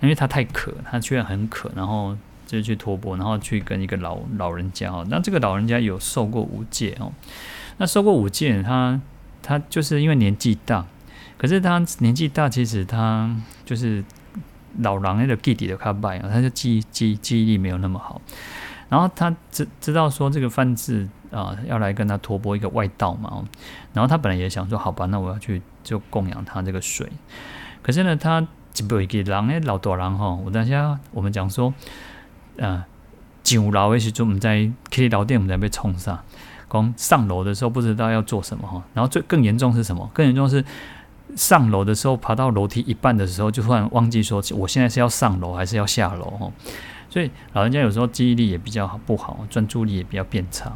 [0.00, 7.12] 因为他太渴，他居然很渴，然后就去托钵，然后去跟一个老老人家哦，那这个老人家有受过五戒哦，
[7.78, 9.00] 那受过五戒，他
[9.42, 10.86] 他就是因为年纪大，
[11.36, 14.04] 可是他年纪大，其实他就是
[14.78, 18.20] 老狼那个弟弟的卡拜啊，他就记记记忆力没有那么好。
[18.88, 23.44] 然后他知知道说这个范志啊要来跟他托钵一个外道嘛，
[23.92, 27.10] 然后他本来也想说好吧，那我要去就供养他这个水。
[27.82, 28.40] 可是呢，他
[28.88, 31.74] 不一辈给人诶老大狼哈，我等下我们讲说，
[32.58, 32.84] 呃，
[33.44, 36.18] 上楼的时候我们在 K 楼店我们在被冲上，
[36.70, 40.10] 讲上楼的时候不知道要做什么哈，然后最更严重是什么？
[40.12, 40.64] 更严重是
[41.34, 46.52] 上楼的时候爬到楼梯一半的时候，就突然忘记说我现在是要上楼还是要下楼哦。
[47.08, 50.72] 所以老人家有时候记忆力也比较不好，专注力也比较变差。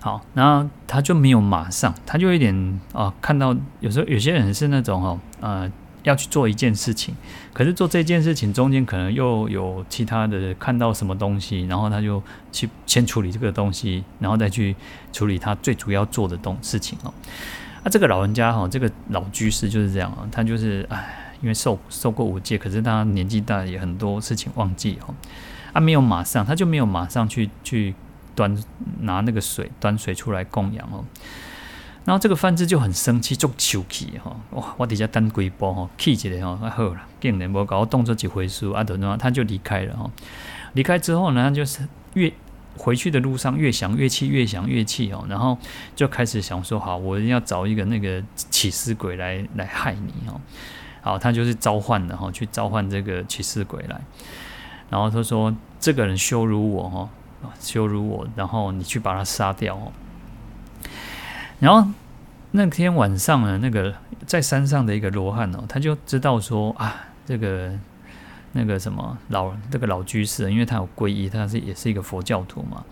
[0.00, 5.72] 好，然后他就没有马上，他就有点啊，看到有时候有些人是那种哦，呃，
[6.04, 7.14] 要去做一件事情，
[7.52, 14.76] 可是做这件事情中间可能又有其他的看到什么东西，然后他就去先处理这个东西，然后再去
[15.12, 17.12] 处理他最主要做的东事情哦。
[17.82, 21.20] 那、啊、这个老人家哈，这个老居士就是这样啊，他就是哎。
[21.42, 25.14] 因为受受过五戒，可是他年纪大，也很多事情忘记哦。
[25.74, 27.94] 他、啊、没有马上，他就没有马上去去
[28.34, 28.56] 端
[29.00, 31.04] 拿那个水，端水出来供养哦。
[32.04, 34.36] 然后这个范志就很生气，就求气哈。
[34.50, 38.84] 哇，我底下单鬼波哈，气起来哈，好了，竟然我搞我动作几回事啊？
[38.84, 40.10] 等等，他就离开了哈。
[40.74, 42.30] 离开之后呢，他就是越
[42.76, 45.24] 回去的路上越想越气，越想越气哦。
[45.28, 45.56] 然后
[45.96, 50.38] 就开始想说，好，我要找一个那个起司鬼来来害你哦。
[51.00, 54.00] 好，他就是召唤的哈，去召唤这个起司鬼来。
[54.90, 57.08] 然后他说：“这个人羞辱我哈，
[57.58, 59.90] 羞辱我，然后你去把他杀掉哦。”
[61.64, 61.88] 然后
[62.50, 63.94] 那天晚上呢，那个
[64.26, 67.72] 在山上的一个罗汉哦，他就知道说啊，这个
[68.52, 72.84] 那个什么老这个老居士，因为他有皈依，他是也是一个佛教徒嘛。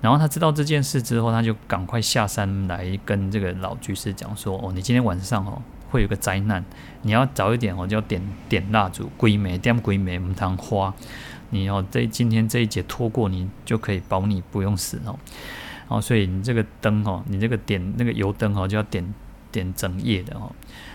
[0.00, 6.62] 然后他知道这件事之后，他就赶快下山来跟这个老居士讲说：“哦，你今天晚上哦。”会有个灾难，
[7.00, 10.92] 你要早一点，哦就要点点蜡烛，鬼梅点鬼美唔当花，
[11.48, 15.18] 你要这今天这一劫拖过，你就可以保你不用死哦。
[15.88, 19.14] 哦，所以你这个灯哦，你这个点那个油灯哦，就要点
[19.50, 20.52] 点整夜的哦，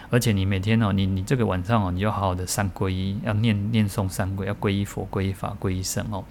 [0.09, 6.23] 而且你每天哦，你你这个晚上哦，你就好好的三皈依，要念念诵三皈，要皈依佛、皈依法、皈依僧哦。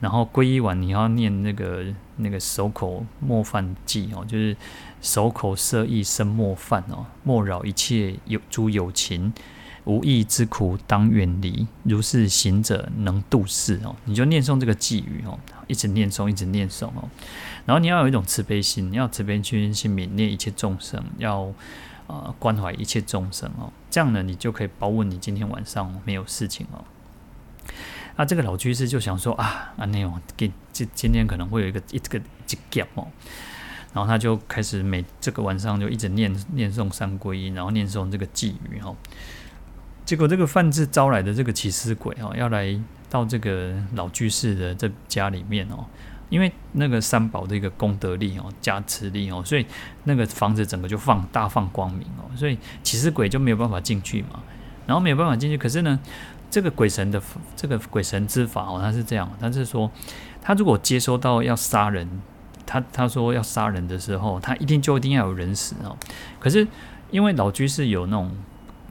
[0.00, 1.84] 然后皈依完，你要念那个
[2.18, 4.56] 那个守口莫犯戒哦，就是
[5.00, 9.32] 守口摄意身莫犯哦，莫扰一切有诸有情，
[9.86, 11.66] 无义之苦当远离。
[11.82, 13.96] 如是行者能度世哦。
[14.04, 17.08] 你就念诵这个偈语哦，一直念诵，一直念诵哦。
[17.68, 21.52] 然后你要有一种慈悲心，你要慈悲心去泯灭一切众生，要、
[22.06, 23.70] 呃、关怀一切众生哦。
[23.90, 26.82] 这样呢，你就可以保稳你今天晚上没有事情哦。
[28.16, 33.06] 那这个老居士就想说啊，啊那种给今今天可能会有一个一这个一劫哦，
[33.92, 38.96] 然后他就开始每这个晚上就一直念念诵三皈依，然后念诵这个偈语哈。
[40.06, 45.84] 结果这个梵志招来的这个起尸鬼哦，要来到这个老居士的这家里面哦，
[46.28, 49.64] 因为那个三宝的一个功德力哦，加持力哦，所以
[50.04, 54.42] 那个房子整个就放大放光明哦，所以起尸鬼就没有办法进去嘛，
[54.86, 55.98] 然后没有办法进去，可是呢。
[56.50, 57.22] 这个鬼神的
[57.54, 59.90] 这个鬼神之法哦，他是这样，他是说，
[60.40, 62.08] 他如果接收到要杀人，
[62.64, 65.94] 他他说要杀人的时候，他一定就一定要有人死哦。
[66.40, 66.66] 可是
[67.10, 68.34] 因为老居士有那种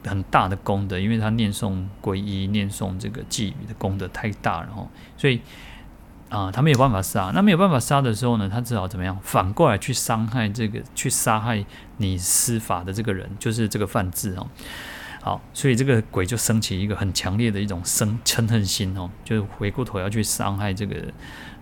[0.04, 5.40] 很大的功德，因为他念诵皈依、念诵这个偈语的功德太大了哦，所以
[6.28, 7.30] 啊、他没有办法杀。
[7.34, 9.18] 那没有办法杀的时候呢，他只好怎么样？
[9.22, 11.64] 反过来去伤害这个，去杀害
[11.96, 14.46] 你施法的这个人，就是这个范志哦。
[15.20, 20.96] 好，所以这个鬼就升起一个很强烈的一种生嗔恨心哦，就是回过头要去伤害这个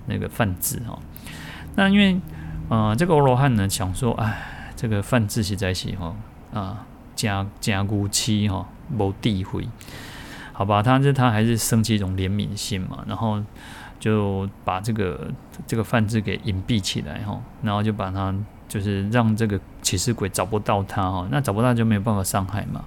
[0.07, 0.98] 那个范志哦。
[1.74, 2.20] 那因为
[2.68, 6.14] 呃，这个欧罗汉呢想说，哎，这个范志实在是哈
[6.52, 9.66] 啊，加加孤妻哈，谋地毁，
[10.52, 13.42] 好吧，他这他还是升起一种怜悯心嘛，然后
[14.07, 15.29] 就把这个
[15.66, 18.35] 这个梵志给隐蔽起来哈，然后就把他。
[18.69, 22.85] 就是让这个起尸鬼找不到他哦，那找不到就没有办法伤害嘛。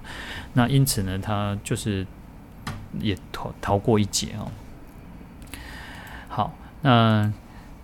[0.52, 2.06] 那因此呢，他就是
[3.00, 4.52] 也逃逃过一劫哦。
[6.28, 6.52] 好，
[6.82, 7.32] 那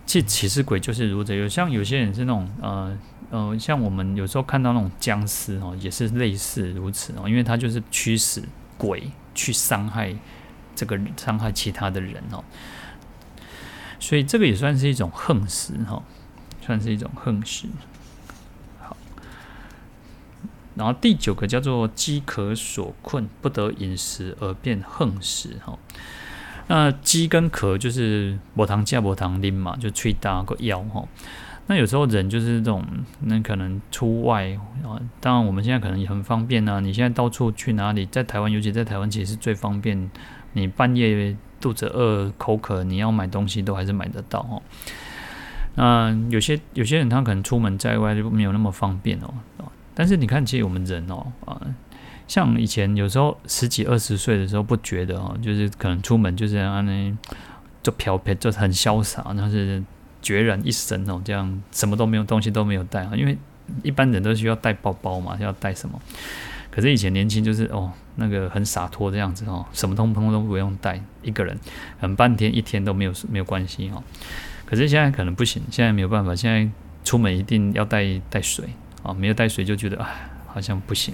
[0.05, 2.95] 这起尸鬼就是如此，有像有些人是那种呃
[3.31, 8.43] 呃，像我们有时候看到那种僵尸哦，也是类似如此哦，因为他就是驱使
[8.77, 10.15] 鬼去伤害
[10.75, 12.43] 这个伤害其他的人哦，
[13.99, 16.03] 所以这个也算是一种横食哈。
[16.59, 17.65] 算是一种横食。
[18.81, 18.97] 好，
[20.75, 25.55] 然后第九个叫做饥渴所困，不得饮食而变横食。
[25.63, 25.79] 哈，
[26.67, 31.07] 那饥跟渴就是无糖加无糖啉嘛，就吹大个腰哈。
[31.67, 32.85] 那有时候人就是这种，
[33.21, 34.51] 那可能出外
[34.83, 36.81] 啊，当然我们现在可能也很方便啊。
[36.81, 40.11] 你现在到处去哪里，在台湾，尤其在台湾，其实是最方便。
[40.51, 44.61] 你半夜肚子饿、口渴，你要买东西都还是买得到哈。
[45.75, 49.33] 那有些有些人他可能出门在外就没有那么方便哦，
[49.93, 51.61] 但是你看，其实我们人哦啊，
[52.27, 57.17] 像以前有时候十几二十岁的时候不觉得哦，就是可能出门就是这样呢，
[57.83, 59.83] 就飘飘就很潇洒，那是
[60.21, 63.37] 决然一身哦，这样什么都没有，东西都没有带啊，因为
[63.83, 65.99] 一般人都需要带包包嘛，要带什么？
[66.71, 71.57] 可是以前年轻就是哦，那个很洒脱这样子哦，什么通通都不用带，一个人
[71.99, 74.03] 很半天一天都没有没有关系哦。
[74.65, 76.35] 可是现在可能不行，现在没有办法。
[76.35, 76.69] 现在
[77.03, 78.65] 出门一定要带带水
[79.01, 81.13] 啊，没有带水就觉得唉，好像不行。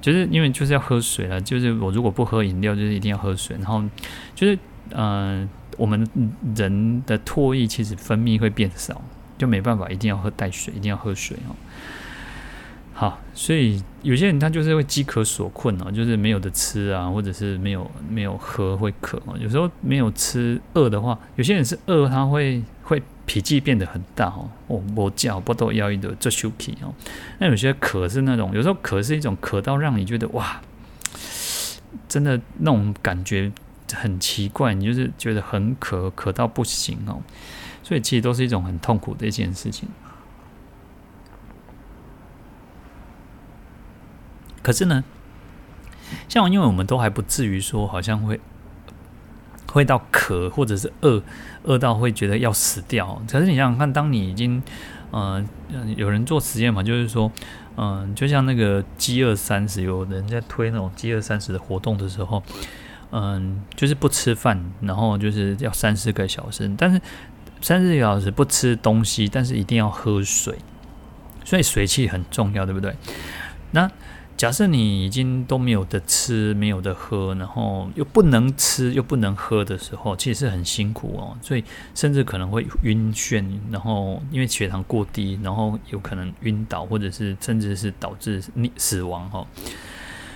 [0.00, 3.56] 就是因为就是要喝水了，就是我如果不喝饮料，就是一定要喝水。
[3.58, 3.82] 然后
[4.34, 4.58] 就是
[4.94, 5.48] 嗯、
[5.78, 6.06] 我们
[6.54, 9.00] 人的唾液其实分泌会变少，
[9.38, 11.56] 就没办法，一定要喝带水，一定要喝水哦。
[13.02, 19.36] 好，所以有些人他就是会饥渴所困哦，就是没有的吃啊，或者是没有没有喝会渴哦。
[19.40, 24.48] 有时候没有吃饿的话，有些人是饿，他会会脾气变得很大哦。
[24.68, 26.94] 哦，我叫不都要一的这羞皮哦。
[27.40, 30.60] 那有些渴是那种，有时候渴是一种渴到让你觉得哇，
[32.08, 33.50] 真的那种感觉
[33.92, 37.20] 很奇怪，你就是觉得很渴，渴到不行哦。
[37.82, 39.88] 所以其实都是一种很痛苦的一件事情。
[44.62, 45.02] 可是呢，
[46.28, 48.40] 像因为我们都还不至于说好像会
[49.72, 51.22] 会到渴或者是饿
[51.64, 53.20] 饿到会觉得要死掉。
[53.30, 54.62] 可是你想想看，当你已经
[55.12, 57.30] 嗯、呃、有人做实验嘛，就是说
[57.74, 62.42] 嗯、就像那个饥饿三十，有人在推那种饥饿三十的活动的时候，
[63.10, 67.00] 嗯、就是不吃饭，然后就是要三四个小时，但是
[67.62, 70.58] 三四个小时不吃东西，但是一定要喝水，
[71.46, 72.94] 所以水气很重要，对不对？
[73.70, 73.90] 那
[74.42, 81.38] 假设你已经都没有的吃，没有的喝，然后又不能吃又不能喝的时候，其实是很辛苦哦。
[81.40, 81.62] 所以
[81.94, 89.46] 甚至可能会晕眩，然后因为血糖过低，然后有可能晕倒，或者是甚至是导致你死亡哦。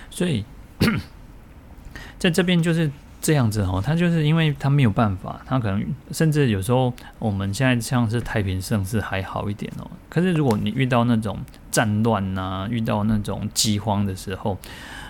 [0.09, 0.45] 所以
[2.17, 2.89] 在这边就是。
[3.19, 9.89] 这样子哦，他就是因为他没有办法，他可能甚至有时候我们现在像是太平盛世还好一点哦。
[10.07, 11.37] 可是如果你遇到那种
[11.71, 14.57] 战乱呐，遇到那种饥荒的时候，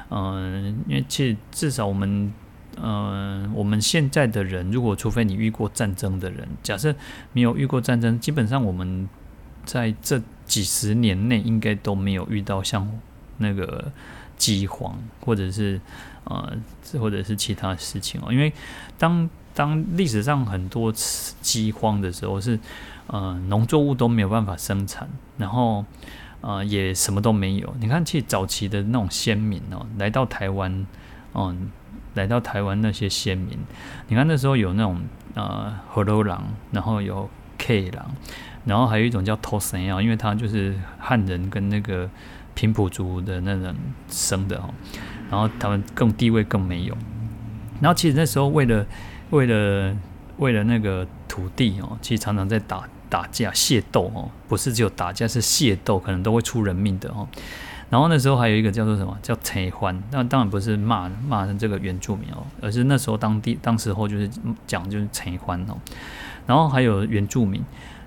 [0.10, 2.34] 嗯，因为其实至少我们，
[2.82, 6.96] 嗯，我们现在的人，如果除非你遇过战争的人，假设
[7.34, 9.08] 没有遇过战争，基本上我们
[9.66, 12.90] 在这几十年内应该都没有遇到像
[13.38, 13.92] 那个
[14.38, 15.80] 饥荒或者是。
[16.30, 16.54] 呃，
[17.00, 18.52] 或者是其他事情哦，因为
[18.98, 22.60] 当当历史上很多次饥荒的时候是，
[23.08, 25.08] 呃，农作物都没有办法生产，
[25.38, 25.86] 然后
[26.42, 27.74] 呃也什么都没有。
[27.80, 30.86] 你看，其实早期的那种先民哦，来到台湾，
[31.34, 31.72] 嗯、
[32.16, 33.58] 来到台湾那些先民，
[34.08, 35.02] 你看那时候有那种
[35.34, 38.06] 呃河洛狼，然后有 K 狼，
[38.66, 42.10] 然后还有一种叫土生药，因为他就是汉人跟那个
[42.54, 43.74] 平埔族的那种
[44.10, 44.74] 生的哦。
[45.30, 46.98] 然后他们更地位更没有，
[47.82, 48.86] 然后其实那时候为了
[49.32, 49.94] 为了
[50.38, 57.28] 为了那个土地哦，其实常常在打打架械斗哦，不是只有打架，是械斗，可能都会出人命的哦。
[57.90, 64.30] 然后那时候还有一个叫做什么叫陈欢，那当然不是骂骂这个原住民哦，而是那时候当地当时候就是
[64.66, 65.76] 讲就是陈欢哦。
[66.46, 67.62] 然后还有原住民，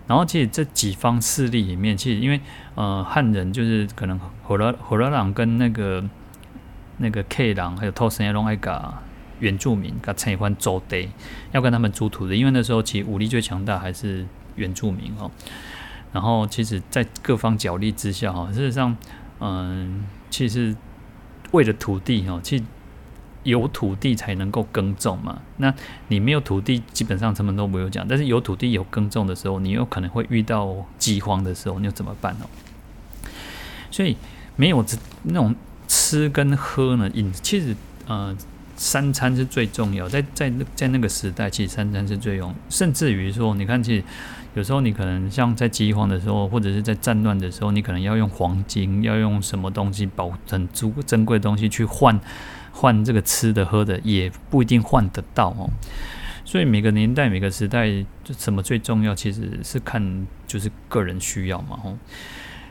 [0.06, 2.40] 然后其实这几方势力里面，其实因为
[2.76, 6.02] 呃汉人就是可能火拉火拉朗跟那个。
[7.02, 8.92] 那个 K 人还有土生的拢爱甲
[9.38, 11.08] 原住民甲陈欢租地，
[11.50, 15.30] 要跟他们租土地，因为那时候其实武力最强大还是原住民哦。
[16.12, 18.94] 然后其实，在各方角力之下哈，事实上，
[19.40, 20.76] 嗯，其实
[21.52, 22.64] 为了土地哈，其实
[23.44, 25.40] 有土地才能够耕种嘛。
[25.56, 25.72] 那
[26.08, 28.06] 你没有土地，基本上什么都没有讲。
[28.06, 32.44] 但是有土地有耕种的时候，你有可能会遇到饥荒的时候，你又怎么办哦？
[33.90, 34.18] 所以
[34.56, 35.56] 没有这那种。
[35.90, 37.74] 吃跟喝呢，饮其实
[38.06, 38.36] 呃
[38.76, 44.04] 三餐是最重要，在在在那个时代，其实三餐是最重要，甚至于说，你看，其实
[44.54, 52.20] 有时候你可能像在饥荒的时候，或者是在战乱的时候，你可能要用黄金，要用什么东西保很足珍贵的东西去换
[52.70, 55.68] 换这个吃的喝的，也不一定换得到哦。
[56.44, 57.90] 所以每个年代每个时代，
[58.22, 61.98] 就什么最重要，其实是看就是个人需要嘛，吼。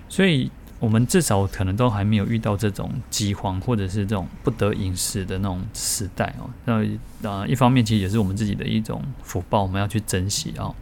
[0.07, 0.49] 所以。
[0.79, 6.49] 我们至少可能都还没有遇到这种饥荒，或者是这种不得饮食的那种时代哦。
[6.63, 10.73] 那啊，一方面其实也是我们自己的一种福报，我们要去珍惜哦。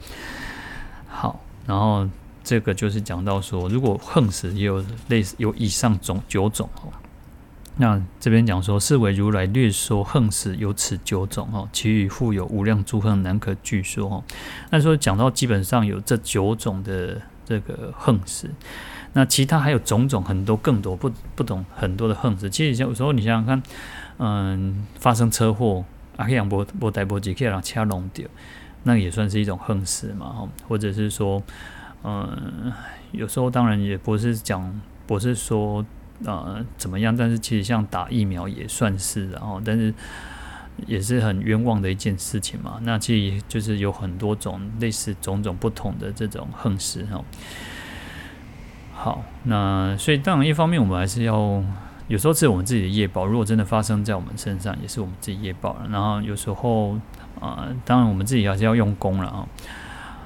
[1.08, 2.08] 好，然后
[2.44, 6.94] 这个就是讲到说，如果横死也有类似有以上种九种哦。
[7.80, 14.24] 那这边讲说，是为如来略说横死有此九种哦，其余复有无量诸横难可具说哦。
[14.70, 18.50] 那说讲到基本上有这九种的这个横死。
[19.14, 23.64] 那其他还有种种很多更多不不懂很多的横事，其实有时候你想想看，
[24.20, 25.84] 嗯，发生车祸，
[26.18, 28.28] 阿克扬波波代波吉克让车弄掉，
[28.84, 31.42] 那也算是一种横死嘛，或者是说，
[32.04, 32.72] 嗯，
[33.12, 35.84] 有时候当然也不是讲不是说
[36.26, 39.94] 呃怎么样，但是其实像打疫苗也算是，然后但是
[40.86, 42.78] 也是很冤枉的一件事情嘛。
[42.84, 47.24] 那其实就是有很多种类似种种不同的这种横死哈。
[49.00, 51.64] 好，那所以当然，一方面我们还是要
[52.08, 55.88] 有时候是我们自己的业报，如果真的发生在我们身上，也是我们自己业报了。
[55.92, 56.98] 然后有时候
[57.40, 59.48] 啊、当然我们自己还是要用功了啊，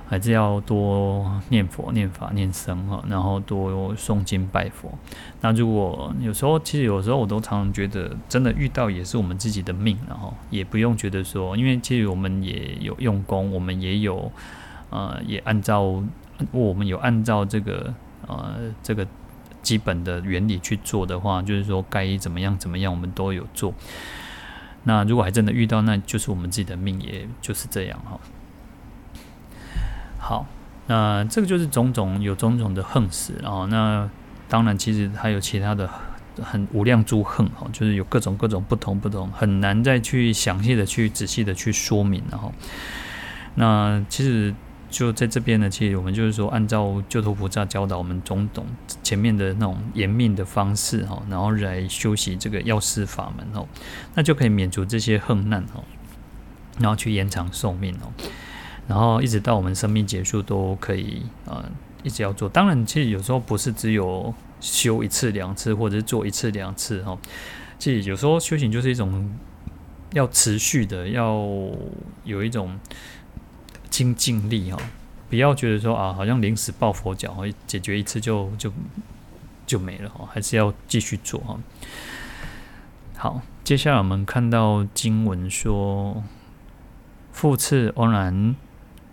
[0.07, 4.89] 还是要多念佛、念法、念僧哈，然后多诵经拜佛。
[5.41, 14.31] 那如果有时候，其实有时候我都常常觉得，真的遇到也是我们自己的命，然后也不用觉得说，因为其实我们也有用功，我们也有
[14.89, 16.01] 呃，也按照
[16.51, 17.93] 我们有按照这个。
[18.27, 19.05] 呃，这个
[19.61, 23.73] 基本的原理去做的话，就是说该怎么样怎么样，我们都有做。
[24.83, 28.19] 那如果还真的遇到，那就是我们自己的命，也就是这样哈。
[30.17, 30.45] 好，
[30.87, 33.65] 那这个就是种种有种种的横死啊。
[33.69, 34.09] 那
[34.49, 35.89] 当然，其实还有其他的
[36.41, 42.51] 很无量诸横哈，就是有各种各种不同不同，很难再去详细的去仔细的去说明了哈。
[43.55, 44.53] 那其实。
[44.91, 48.65] 就在这边呢，其实我们就是说，按照救脱菩萨教导我们种种
[49.01, 53.65] 前面的那种延命的方式哈，然后来修习这个药师法门哦，
[54.13, 55.81] 那就可以免除这些横难哦，
[56.77, 58.11] 然后去延长寿命哦，
[58.87, 61.63] 然后一直到我们生命结束都可以呃
[62.03, 62.49] 一直要做。
[62.49, 67.17] 当然，其实有时候不是只有修一次两次，或者是做一次两次哈。
[67.79, 69.33] 其实有时候修行就是一种
[70.13, 71.41] 要持续的，要
[72.25, 72.77] 有一种
[73.91, 74.79] 精尽力哈。
[75.29, 78.73] 不要觉得说啊，好像临时抱佛脚，解决一次就就
[79.67, 81.59] 就没了哈，还是要继续做哈。
[83.15, 86.23] 好，接下来我们看到经文说，
[87.31, 88.55] 复次偶然。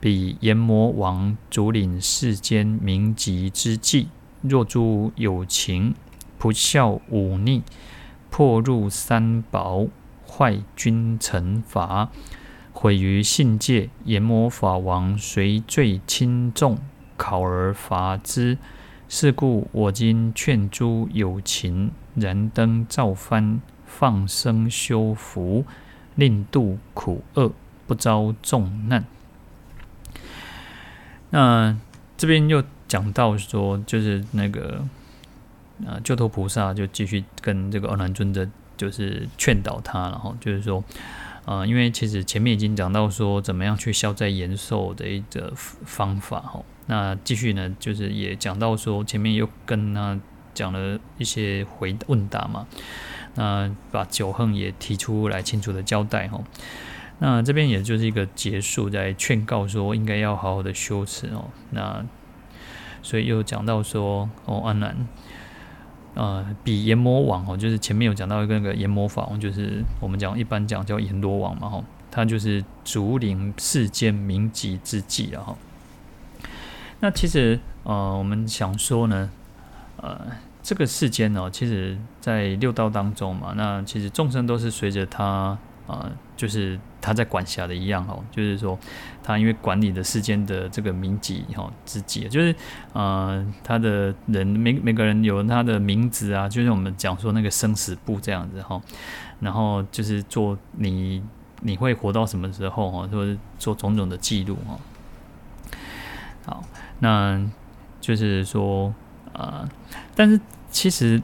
[0.01, 4.07] 彼阎魔王主领世间名籍之际，
[4.43, 5.93] 若诸有情
[6.39, 7.65] 不肖忤逆，
[8.31, 9.89] 破入三宝，
[10.25, 12.13] 坏君臣法，
[12.81, 16.79] 毁于信戒，阎魔法王随罪轻重，
[17.17, 18.57] 考而罚之。
[19.09, 25.65] 是故我今劝诸有情燃灯照幡，放生修福，
[26.15, 27.51] 令度苦厄，
[27.89, 29.05] 不遭众难。
[31.31, 31.77] 那
[32.17, 34.85] 这边又讲到说，就是那个
[35.85, 40.85] 啊，救脱菩萨就继续跟这个阿难尊者就是劝导他，然后就是说，
[41.49, 46.63] 啊，因为其实前面已经讲到说，怎么样去消灾延寿的一个方法哈。
[46.89, 50.21] 那继续呢，就是也讲到说，前面又跟他
[50.53, 52.67] 讲了一些回问答嘛，
[53.35, 56.39] 那把九横也提出来清楚的交代哈。
[57.21, 61.47] 那这边也就是一个结束，在劝告说应该要好好的修持哦。
[61.71, 62.05] 那
[63.03, 65.09] 所以又讲到说哦，安南，
[66.19, 75.57] 呃，比阎魔王哦，就是前面有讲到一个那个阎魔法王，就是我们讲一般讲叫阎罗王嘛哈，他就是竹林世间名籍之际啊哈。
[76.99, 79.31] 那其实呃，我们想说呢，
[79.99, 80.21] 呃，
[80.61, 85.57] 这个世间呢，其实在六道当中嘛，那其实众生都是随着他。
[85.89, 88.79] 啊、呃，就是他在管辖的一样哦，就是说
[89.23, 92.55] 他因为管理的世间的这个名籍哈之际，就是
[92.93, 98.81] 呃他的人每每个人有他的名字啊，就是我们讲说那个生死簿这样子哈，
[99.41, 101.23] 然后就是做你
[101.63, 104.79] 你会活到什么时候哈，或者做种种的记录哈。
[106.45, 106.65] 好，
[107.01, 107.41] 那
[108.01, 108.95] 就是说、
[109.33, 109.67] 呃，
[110.15, 110.39] 但是
[110.71, 111.21] 其实。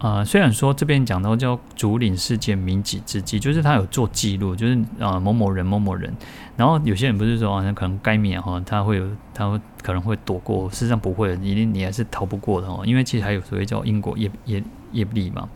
[0.00, 6.10] 呃，虽然说这边讲到叫竹林世界名几之际，就是他有做记录，就是、呃、某某人某某人，
[6.56, 15.46] 然后有些人不是说好像可能该免哈，他会有他会可能会躲过，事实上不会，一定你还是逃不过的哦，因为其实还有所谓叫因果业业业力嘛。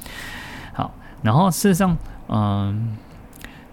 [0.74, 1.96] 好，然后事实上，
[2.28, 2.98] 嗯、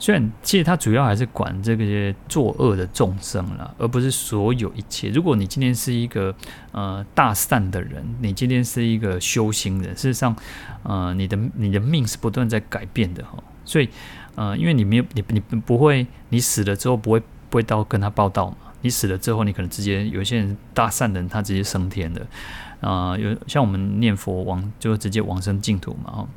[0.01, 5.09] 虽然其实他主要还是管这个些作恶的众生啦，而不是所有一切。
[5.09, 6.35] 如果你今天是一个
[6.71, 10.35] 呃大善的人，你今天是一个修行人，事实上，
[10.81, 13.37] 呃，你的你的命是不断在改变的哈。
[13.63, 13.87] 所以，
[14.33, 17.19] 呃，因为你没有你你不会，你死了之后不会
[17.51, 18.57] 不会到跟他报道嘛。
[18.81, 22.25] 你死了之后，你可能直接有些人大善人，他直接升天的。
[22.81, 26.27] 啊、有像我们念佛往就是直接往生净土嘛，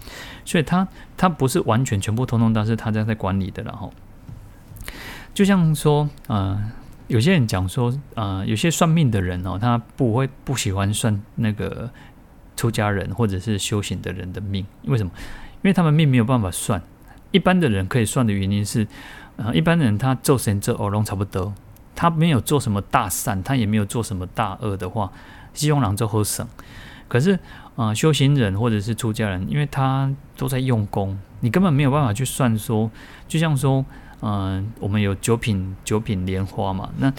[0.44, 0.86] 所以他
[1.16, 3.90] 他不是完全全部通通都是他在在管理的，然后
[5.32, 6.72] 就像说，啊、呃，
[7.06, 11.90] 有些人讲说，啊、呃，有些算命的人哦，他不会不喜欢算那个
[12.58, 15.10] 出家人或者是修行的人的命，为什么？
[15.62, 16.82] 因为他们命没有办法算，
[17.30, 18.84] 一般的人可以算的原因是，
[19.38, 21.54] 啊、呃，一般人他做神做耳聋差不多，
[21.94, 25.10] 他没有做什么大善，他也没有做什么大恶的话。
[25.52, 26.44] 希望让这好省，
[27.06, 27.34] 可是
[27.76, 32.90] 啊、呃，修行人或者是出家人，因为他都在用功，你根本没有办法去算说，
[33.28, 33.84] 就像说，
[34.20, 37.12] 嗯、呃，我们有九品九品莲花嘛，那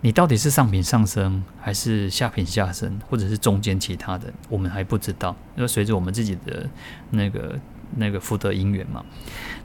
[0.00, 6.68] 你到底是上品上升，还是下品下升，或者是中间其他的，我们还不知道，要随着我们自己的
[7.10, 7.56] 那个
[7.96, 9.04] 那个福德因缘嘛。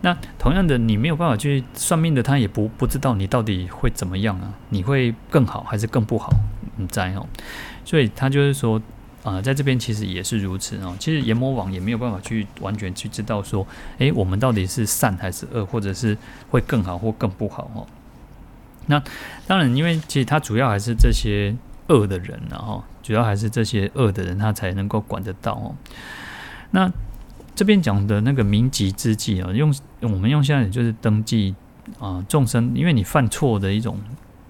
[0.01, 6.30] 那同样的，你没有办法去算命的，他也不不知道你到底会怎么样啊，你会更好还是更不好？
[6.78, 7.26] 你在哦。
[7.86, 8.82] 所以他就是说，
[9.24, 10.93] 啊、在这边其实也是如此哦。
[10.99, 13.65] 其实阎魔王也没有办法去完全去知道说，
[13.99, 16.17] 诶，我们到底是善还是恶，或者是
[16.49, 17.88] 会更好或更不好哦。
[18.88, 19.01] 那
[19.47, 21.55] 当然，因为其实他主要还是这些
[21.88, 25.76] 恶的人，然后主要还是这些恶的人，他才能够管得到哦。
[26.71, 26.91] 那
[27.56, 31.56] 这边讲的那个名籍之计啊，用我们用现在就是登记
[31.99, 33.97] 啊众生，因为你犯错的一种。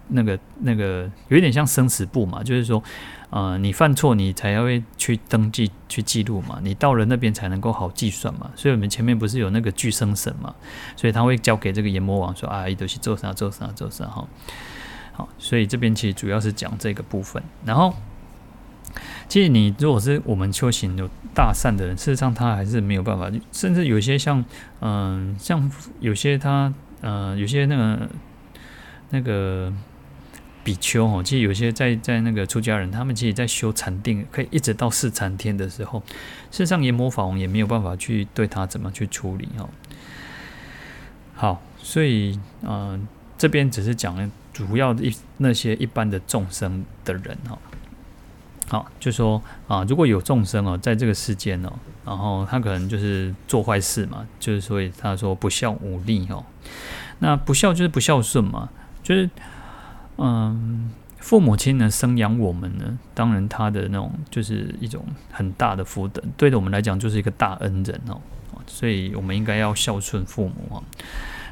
[0.09, 2.83] 那个那个有一点像生死簿嘛，就是说，
[3.29, 8.51] 呃，你犯错，你才会去登记去记录嘛，你到了那边才能够好计算嘛。
[8.53, 10.53] 所以我们前面不是有那个俱生神嘛，
[10.97, 14.27] 所以他会交给这个阎魔王说啊，一都是做啥做啥做啥哈。
[15.13, 17.41] 好，所以这边其实主要是讲这个部分。
[17.65, 17.95] 然后，
[19.33, 24.45] 其实你如果是我们修行有大善的人，事实上他还是没有办法，甚至有些像
[24.79, 26.71] 嗯、像有些他
[27.01, 28.09] 呃，有些那个
[29.09, 29.73] 那个。
[30.63, 36.01] 比丘哦，其实有些在在那个出家人，他们其实在修禅定，可以一直到四禅天的时候，
[36.51, 39.69] 事实上阎魔法王也没有办法去对他怎么去处理哦。
[41.33, 43.05] 好，所以嗯、
[43.37, 47.59] 这边只是讲了主要的一那些一般的众生的人哈。
[48.73, 51.71] 好，就说啊，如果有众生哦，在这个世间哦，
[52.03, 56.43] 然后他可能就是做坏事嘛，就是所以他说不孝五逆哦，
[57.19, 58.67] 那不孝就是不孝顺嘛，
[59.03, 59.29] 就是
[60.17, 68.19] 嗯，父母亲呢生养我们呢，当然他的那种就是一种很大的福德，对着，我们来讲就是一个大恩人哦，
[68.65, 70.81] 所以我们应该要孝顺父母啊。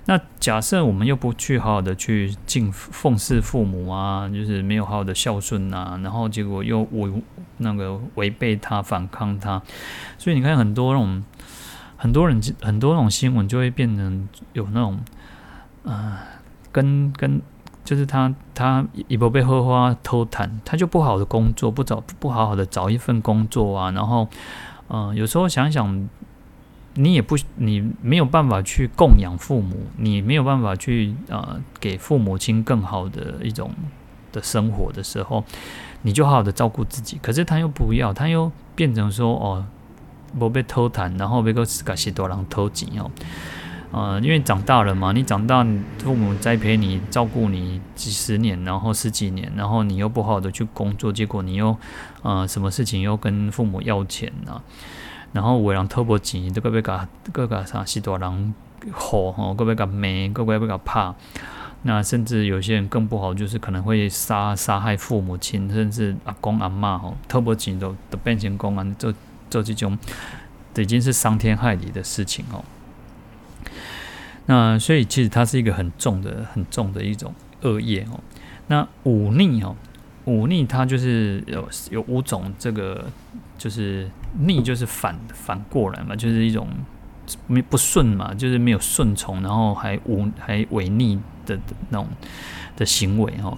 [0.06, 7.12] 那假设我们又不去好好的去敬奉侍父母啊，就是没有好好的孝顺啊，然后结果又违
[7.58, 9.62] 那个违背他、反抗他，
[10.18, 11.24] 所以你看很多那种
[11.98, 15.00] 很多人很多那种新闻就会变成有那种
[15.86, 16.20] 啊、
[16.72, 17.40] 跟跟
[17.86, 24.28] 就是他他一不被荷花偷谈，他就不好的工作，不找不好好的找一份工作啊，然后
[24.88, 26.10] 嗯、有时候想想。
[26.96, 33.72] 你也不，你没有办法去供养父母，你没有办法去呃给父母亲更好的一种
[34.34, 35.44] 的生活的时候，
[36.02, 37.18] 你就好好的照顾自己。
[37.22, 39.66] 可是他又不要，他又变成说哦，
[40.38, 43.10] 我被偷谈，然后被个斯卡西多郎偷钱哦，
[43.92, 45.66] 呃，因为长大了嘛，你长大，
[46.00, 51.78] 父母栽培你，照顾你几十年，然后十几年，然后你又不好好的去工作，结果你又
[52.22, 54.64] 呃什么事情又跟父母要钱呢、啊？
[55.34, 58.54] 然后为人偷不钱，这个要甲，这个啥许多人
[58.92, 61.16] 吼吼，个要甲骂，个要甲怕。
[61.84, 69.12] 那甚至有些人更不好，就是可能会杀杀害父母亲，甚至阿公阿嬷吼，偷不钱都都变成公安，做
[69.50, 69.98] 做这种，
[70.76, 72.64] 已经是伤天害理的事情哦。
[74.46, 78.20] 那所以其实它是一个很重的、很重的一种恶业哦。
[78.68, 79.76] 那忤逆哦，
[80.26, 83.06] 忤逆它就是有有五种这个。
[83.58, 84.10] 就是
[84.40, 86.68] 逆，就是反反过来嘛，就是一种
[87.46, 91.56] 没不顺嘛，就是没有顺从，然后还忤还违逆的
[91.90, 92.08] 那种
[92.76, 93.56] 的行为哈。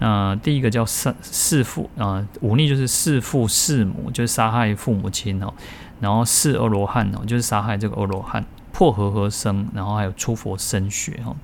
[0.00, 5.50] 那第一个叫弑弑父啊，忤逆就是弑父弑母，就是杀害父母亲哦。
[5.98, 11.34] 然后弑阿罗汉哦，就是杀害这个阿罗汉，破和合僧，然后还有出佛身血哈。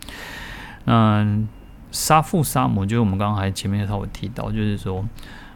[0.85, 1.49] 嗯
[1.95, 5.03] 杀父杀母，就是我们刚刚还前面稍微提到，就是说。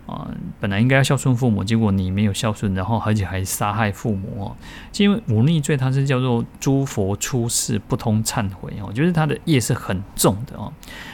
[0.08, 0.26] 啊，
[0.58, 4.56] 本来应该要孝顺父母，结果你没有孝顺，然后而且还杀害父母哦。
[4.96, 10.72] 因为忤逆罪，它是叫做诸佛出世不通忏悔哦，就是他的业是很重的哦。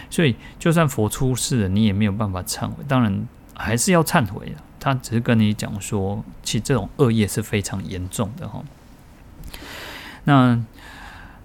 [0.09, 2.85] 所以就算佛出世了，你也没有办法忏悔。
[2.87, 8.63] 当然还是要忏悔的，他只是跟你讲说，其实这种恶业是非常严重的哈。
[10.23, 10.63] 那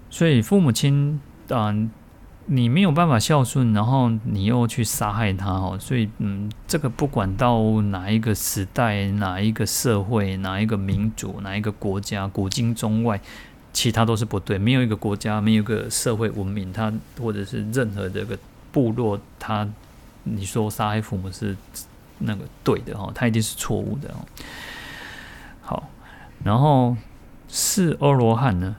[0.08, 1.90] 所以父母亲嗯。
[2.52, 13.20] 你没有办法孝顺，然后你又去杀害他哦，所以嗯，这个不管到哪一个时代、哪一个社会、哪一个民族、哪一个国家，古今中外，
[13.72, 14.58] 其他都是不对。
[14.58, 18.36] 没有一个国家，没有一个社会文明，他或者是任何这个
[18.72, 19.68] 部落，他
[20.24, 21.56] 你说杀害父母是
[22.18, 24.26] 那个对的哦，他一定是错误的哦。
[25.60, 25.88] 好，
[26.42, 26.96] 然后
[27.46, 28.74] 是阿罗汉呢？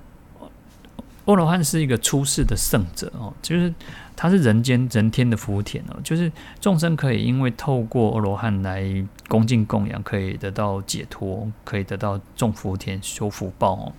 [1.32, 3.74] 阿罗汉是一个出世的圣者哦，就是
[4.16, 8.84] 他是人间人天的福田哦，就是众生可以因为透过阿罗汉来
[9.28, 13.94] 恭敬供养，可以得到解脱，可以得到种福田、修福报哦。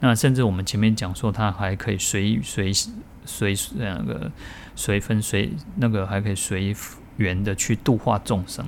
[0.00, 2.72] 那甚至我们前面讲说，他还可以随随
[3.24, 4.30] 随那个
[4.74, 6.74] 随分随那个还可以随
[7.18, 8.66] 缘的去度化众生。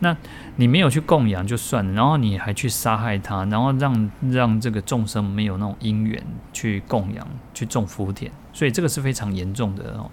[0.00, 0.14] 那
[0.56, 10.10] 你没有去供养就算了，然后你还去杀害他，然后让让这个众生没有那种因缘去供养、去种福田，所以这个是非常严重的哦。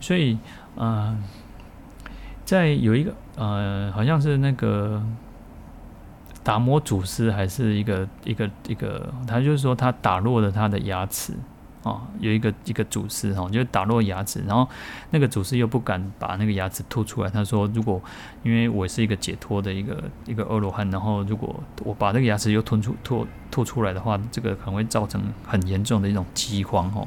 [0.00, 0.36] 所以，
[0.74, 1.16] 呃，
[2.44, 5.02] 在有一个呃，好像是那个
[6.42, 11.32] 达摩祖师，还是一个一个一个，他就是说他打落了他的牙齿。
[11.86, 14.68] 哦，有一个一个祖师哈，就打落牙齿，然后
[15.10, 17.30] 那个祖师又不敢把那个牙齿吐出来。
[17.30, 18.02] 他说：“如果
[18.42, 27.06] 因为我是一个解脱的一个一个阿罗汉，然后如果我把那个牙齿又吞出吐吐出来的话，这个可能会造成很严重的一种饥荒哦。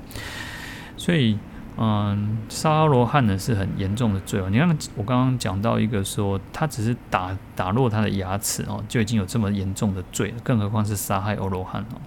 [0.96, 1.38] 所以，
[1.76, 4.50] 嗯，杀罗汉呢是很严重的罪哦。
[4.50, 12.00] 你看，我刚刚讲到一个说，他只是打打落他的牙齿哦，就已经有这么严重的罪了，更何况是杀害阿罗汉哦。”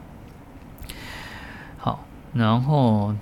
[2.32, 3.14] 然后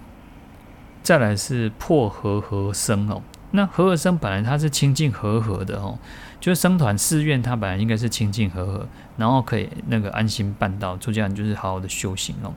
[1.03, 5.99] 再来是破和合生哦，那和合生本来它是清净和合的哦，
[6.41, 12.53] 就是僧团寺院它本来应该是清净和合，然后可以那个安心办道，出家人就是好好的修行哦。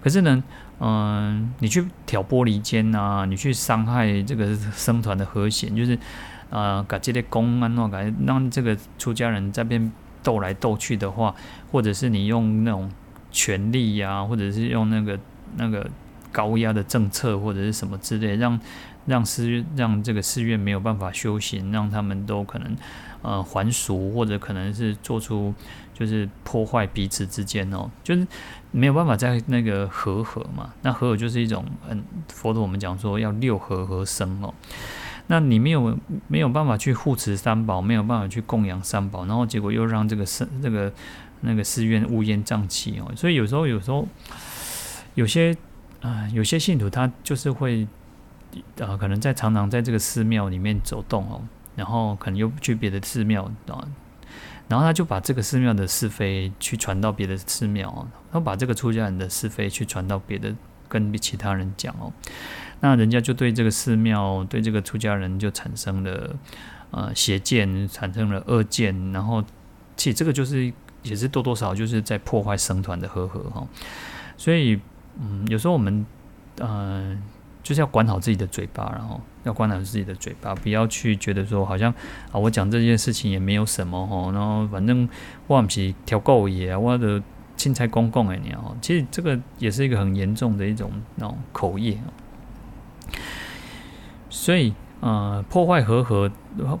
[0.00, 0.42] 可是呢，
[0.78, 5.98] 嗯，你去挑拨离间啊，你去伤害这个僧团的和谐，就是
[6.50, 9.90] 啊，搞这些公安喏，搞让这个出家人在边
[10.22, 11.34] 斗来斗去的话，
[11.72, 12.88] 或者是你用那种
[13.32, 15.18] 权力呀、或者是用那个
[15.56, 15.88] 那个
[16.30, 18.58] 高压的政策或者是什么之类，让。
[19.08, 22.76] 让寺让这个寺院没有办法修行，让他们都可能
[23.22, 25.54] 呃还俗，或者可能是做出
[25.94, 28.26] 就是破坏彼此之间哦，就是
[28.72, 30.74] 没有办法在那个和合嘛。
[30.82, 34.52] 那和合就是一种嗯，佛陀我们讲说要六和合生哦。
[35.28, 35.96] 那你没有
[36.26, 40.92] 没有办法去护持三宝，没有办法去供养三宝，然后结果又让这个寺这个
[41.42, 43.12] 那个寺院乌烟瘴气哦。
[43.14, 44.08] 所以有时候有时候
[45.16, 45.54] 有些
[46.00, 47.88] 啊、有些信徒他就是会。
[48.80, 51.42] 啊，可能在常常在这个寺庙里面走动哦，
[51.74, 53.86] 然后可能又不去别的寺庙啊，
[54.66, 60.54] 然后他就把这个寺庙的是非去传到别的寺庙哦，他把这个出家人的是非去传到别的
[60.88, 62.10] 跟其他人讲哦，
[62.80, 66.34] 那人家就对这个寺庙对这个出家人就产生了
[66.92, 69.44] 呃邪见，产生了恶见，然后
[69.98, 73.66] 其实这个就是也是多多少少就是在破坏僧团的和合哈，
[74.38, 74.80] 所以
[75.20, 76.04] 嗯，有时候我们
[76.58, 76.68] 嗯。
[76.68, 77.18] 呃
[77.66, 81.92] 就是要管好自己的嘴巴，然后要管好自己的嘴巴，不要去觉得说好像
[82.30, 85.08] 啊，我讲这件事情也没有什么哦，然后反正
[85.48, 87.20] 我不是挑狗爷，我的
[87.56, 92.00] 青菜公公哎，你哦，其实这个也是一个很严重的一种那种口业，
[94.30, 94.72] 所以。
[95.00, 96.28] 呃，破坏和合，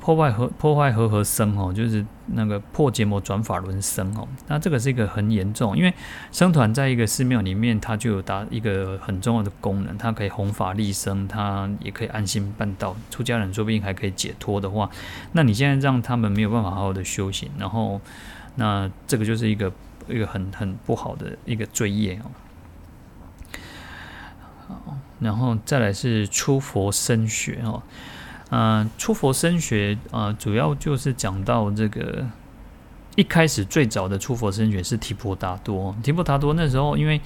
[0.00, 4.26] 破坏和破坏和合僧哦，就是那个破羯魔转法轮僧哦。
[4.48, 5.92] 那这个是一个很严重，因为
[6.32, 12.96] 僧团在一个寺庙里面，它就有达一个很重要的功能，它可以弘法利生，它也可以安心办道。
[13.10, 14.90] 出家人说不定还可以解脱的话，
[15.32, 18.00] 那你现在让他们没有办法好好的修行，然后
[18.54, 19.70] 那这个就是一个
[20.08, 22.30] 一个很很不好的一个罪业哦。
[24.68, 24.96] 好。
[25.18, 27.82] 然后再来是出佛升学哦，
[28.50, 32.26] 嗯、呃，出佛升学啊、呃，主要就是讲到这个
[33.14, 37.20] 一开始最早的出佛升学是提婆达多，提婆达多那时候因为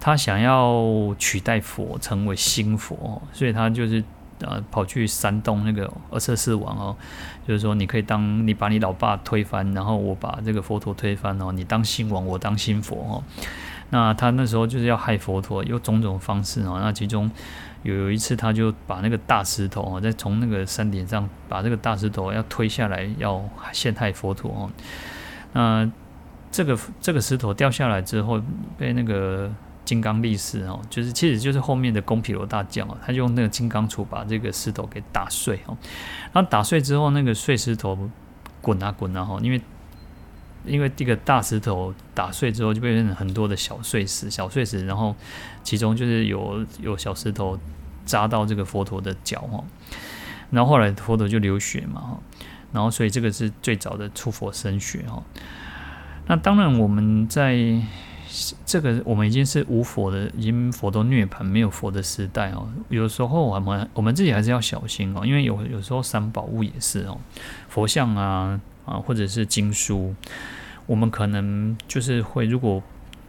[0.00, 4.02] 他想要取代佛成为新佛，所以他就是
[4.40, 6.96] 呃跑去煽动那个阿闍世王哦，
[7.46, 13.22] 就是说你可以当你把你老爸推翻，然后我把这个佛陀推翻哦，你当新王，我当新佛哦。
[13.94, 16.80] 那他那时候就是要害佛陀，有种种方式哦。
[16.82, 17.30] 那其中
[17.84, 23.40] 有有一次，他就把那个大石头哦，再从那个山顶上把这个大石头要推下来，要
[23.72, 24.70] 陷害佛陀哦。
[25.52, 25.88] 那
[26.50, 28.42] 这个这个石头掉下来之后，
[28.76, 29.48] 被那个
[29.84, 35.76] 金刚力士哦，就是其实就是后面的宫毗罗大将哦，他就用那个金刚杵把这个石头给打碎哦。
[36.32, 38.10] 然后打碎之后，那个碎石头
[38.60, 39.62] 滚啊滚啊哈，因为。
[40.66, 45.14] 因为这个大石头打碎之后，就变成很多的小碎石，小碎石，然后
[45.62, 47.58] 其中就是有有小石头
[48.06, 49.62] 扎到这个佛陀的脚哈，
[50.50, 52.18] 然后后来佛陀就流血嘛哈，
[52.72, 55.22] 然后所以这个是最早的出佛身学哈。
[56.26, 57.58] 那当然我们在
[58.64, 62.66] 这个我们已经是无佛的，已经佛都涅槃没有佛的时代哦。
[62.88, 67.18] 有时候我们我们自己还是要小心哦，因为有有时候三宝物也是哦，
[67.68, 68.60] 佛像啊。
[68.84, 70.14] 啊，或者是经书，
[70.86, 72.82] 我们可能就是会，如果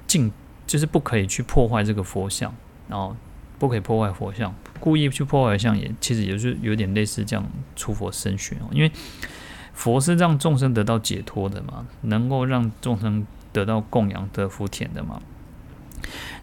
[0.08, 0.32] 进，
[0.68, 2.54] 就是不可以去破坏这个佛像，
[2.90, 3.16] 然后
[3.58, 7.46] 不可以破坏佛像，故意去破坏像也，其实也是有点类似这样
[7.76, 8.68] 出佛身学哦。
[8.72, 8.92] 因为
[9.74, 15.22] 佛是让众生得到解脱的嘛，能够让众生得到供养得福田的嘛。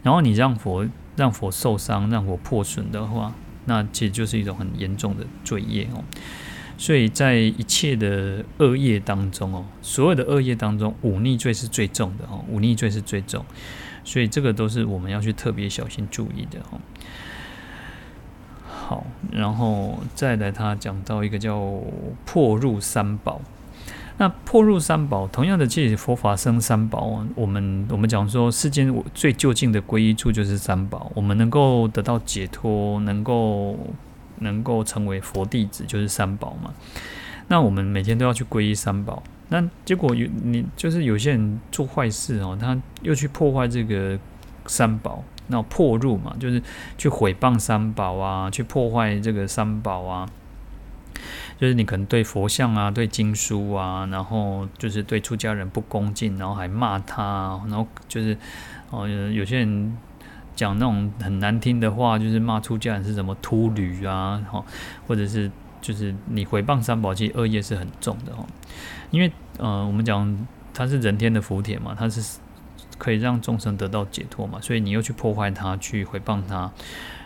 [0.03, 3.33] 然后你让佛让佛受伤，让佛破损的话，
[3.67, 6.03] 那其实就是一种很严重的罪业哦。
[6.83, 13.45] 所以在一切的恶业当中哦，所有的恶业当中，忤逆罪是最重的哦，忤逆罪是最重，
[14.03, 16.81] 所以这个都是我们要去特别小心注意的哦。
[18.67, 21.81] 好，然后再来，他讲到一个叫
[22.27, 23.41] 破入三宝。
[24.19, 33.79] 那破入三宝，同样的，其实佛法生三宝，我们我们讲说，世间最究竟的皈依处就是三宝，我们能够得到解脱，能够。
[34.43, 36.73] 能够成为佛弟子，就是三宝嘛。
[37.49, 39.23] 那我们每天都要去皈依三宝。
[39.49, 44.19] 那结果有你，就是有些人做坏事哦，他又去破坏这个
[44.67, 46.63] 三宝，那破入嘛，就是
[46.97, 50.29] 去毁谤三宝啊，去破坏这个三宝啊。
[51.61, 58.37] 就是你可能对佛像啊，对经书啊，然后就是对出家人不恭敬，然后还骂他，然后就是
[58.91, 59.97] 哦，有些人。
[60.63, 64.41] 讲那种很难听的话，就是骂出家人是什么秃驴啊，
[65.09, 65.51] 或者是
[65.81, 68.47] 就是你毁谤三宝，其实恶业是很重的哦。
[69.11, 72.39] 因为呃，我们讲它是人天的福田嘛，它是
[72.97, 76.71] 可以让众生得到解脱嘛，所以你又去破坏它，去毁谤它，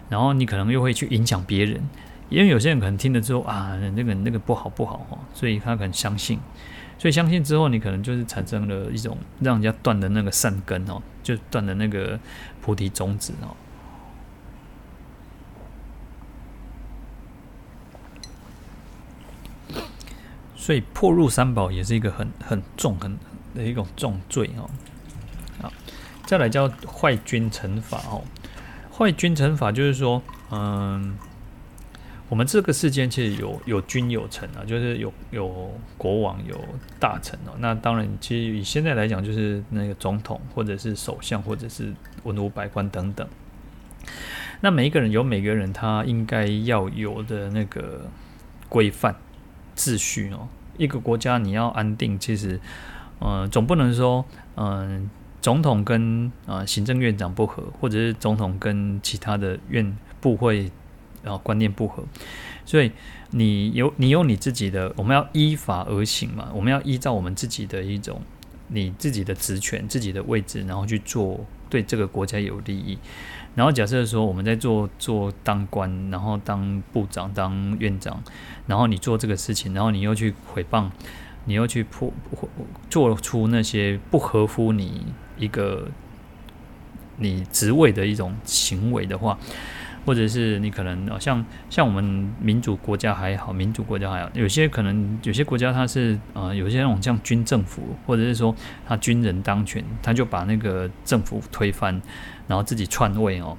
[0.08, 1.78] 然后你可能又会去影响别人，
[2.30, 6.40] 因为有些人可能听了之后啊，那个那个不好不好哦，所以他可能相信。
[6.98, 12.18] 所以相信之后，你可能就是产生了一种让人家断的那个善根哦，就断的那个
[12.62, 13.54] 菩提种子哦。
[20.56, 23.16] 所以破入三宝也是一个很很重很
[23.54, 24.68] 的一种重罪哦。
[25.60, 25.72] 好，
[26.24, 28.24] 再来叫坏君臣法哦。
[28.90, 31.16] 坏君臣法就是说，嗯。
[32.28, 36.58] 我们这个世间其实有有君有臣啊，就是有有国王有
[36.98, 37.52] 大臣哦。
[37.58, 41.92] 那当然，其实以现在来讲，就是那个总统或者是首相或者是
[42.24, 43.28] 文武百官等等。
[44.60, 48.10] 那每一个人有每个人他应该要有的那个
[48.68, 49.14] 规范
[49.76, 50.48] 秩序哦。
[50.78, 52.58] 一个国家你要安定，其实
[53.20, 54.24] 嗯，总不能说
[54.56, 55.08] 嗯，
[55.40, 60.72] 总统跟啊行政院长不合，或者是总统跟其他的院部会。
[61.26, 62.04] 然后观念不合，
[62.64, 62.92] 所以
[63.32, 66.52] 你有你有你自己的，我们要依法而行嘛。
[66.54, 68.22] 我们要依照我们自己的一种
[68.68, 72.96] 你自己的职权、自己的位置，然后去做对这个国家有利益。
[73.56, 78.22] 然后假设说我们在做做当官，然后当部长、当院长，
[78.68, 80.88] 然后你做这个事情，然后你又去诽谤，
[81.46, 82.12] 你又去破
[82.88, 85.06] 做出那些不合乎你
[85.36, 85.88] 一个
[87.16, 89.36] 你职位的一种行为的话。
[90.06, 98.54] 或者是你可能像像我们民主国家还好，民主国家还好，有些可能有些国家它是呃有些那种像军政府，或者是说
[98.86, 102.00] 他军人当权，他就把那个政府推翻，
[102.46, 103.58] 然后自己篡位哦。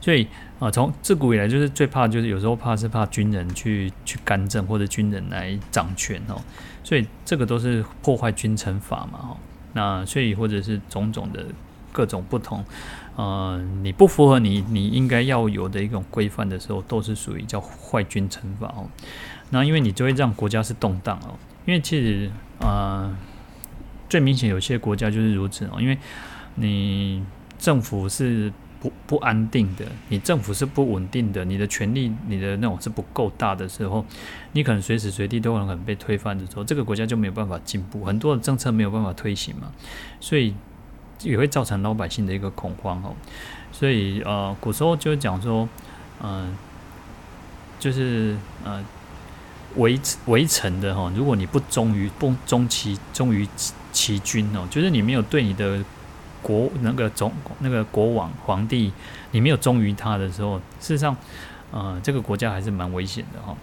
[0.00, 0.26] 所以
[0.58, 6.36] 啊，从自古以来就是最怕就是有时候怕是怕军人去去干政或者军人来掌权哦。
[6.84, 9.36] 所以这个都是破坏君臣法嘛哦。
[9.72, 11.46] 那所以或者是种种的
[11.92, 12.64] 各种不同。
[13.14, 18.88] 呃，你不符合你你应该要有的一种规范的时候，都是属于叫坏君惩罚哦。
[19.50, 21.36] 那因为你就会让国家是动荡哦。
[21.66, 23.14] 因为其实呃，
[24.08, 25.72] 最明显有些国家就是如此哦。
[25.78, 25.98] 因为
[26.54, 27.22] 你
[27.58, 34.02] 政府是不不安定的，你政府是不稳定的，你的权力你的那种是不够大的时候，
[34.52, 39.70] 你可能随时随地都可能被推翻的时候，这个国家就没有办法进步，很多的政策没有办法推行嘛，
[40.18, 40.54] 所以。
[41.24, 43.14] 也会造成老百姓的一个恐慌哦，
[43.70, 45.68] 所以呃，古时候就讲说，
[46.22, 46.56] 嗯、
[47.78, 48.82] 就是呃，
[49.76, 53.48] 围围城的哈，如果你不忠于不忠其忠于
[53.92, 55.84] 其君哦，就是你没有对你的
[56.42, 58.92] 国那个总那个国王皇帝，
[59.30, 61.16] 你没有忠于他的时候，事实上，
[61.70, 63.56] 呃，这个国家还是蛮危险的哈。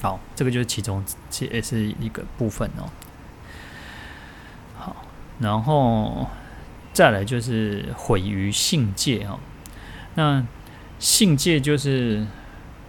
[0.00, 2.88] 好，这个就是其中这也是一个部分哦。
[4.78, 4.96] 好，
[5.40, 6.26] 然后。
[6.96, 9.38] 再来就是毁于性戒哈，
[10.14, 10.42] 那
[10.98, 12.26] 性戒就是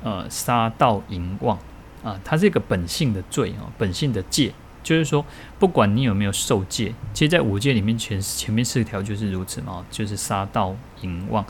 [0.02, 1.60] 呃杀盗淫妄
[2.06, 5.26] 啊，它是一个本性的罪啊，本性的戒，就是说
[5.60, 11.46] 不管你有没有受戒，其实，在五戒里面前前面四条就是如此嘛，就是杀盗淫妄，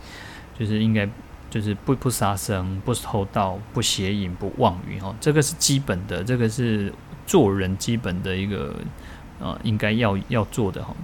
[0.58, 1.08] 就是应该
[1.52, 6.92] 就是不不杀生、不偷盗、不邪淫、不妄语哈，这个是基本的，这个是
[7.28, 8.74] 做人基本的一个。
[9.40, 10.96] 呃，应该要要做的哈，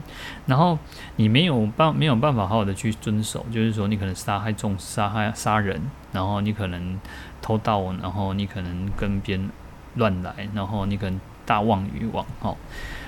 [0.47, 0.77] 然后
[1.17, 5.79] 你没有办没有办法好好的去遵守，就是说你可能杀害众杀害杀人，
[6.11, 6.99] 然后你可能
[7.41, 9.49] 偷盗，然后你可能跟别人
[9.95, 12.55] 乱来，然后你可能大妄语妄哈，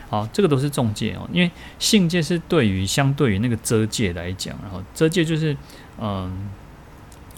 [0.10, 1.50] 好，这个都是重戒哦，因为
[1.80, 5.58] 信戒是对于相对于那个遮戒来讲，然后遮戒就是
[5.98, 6.50] 嗯、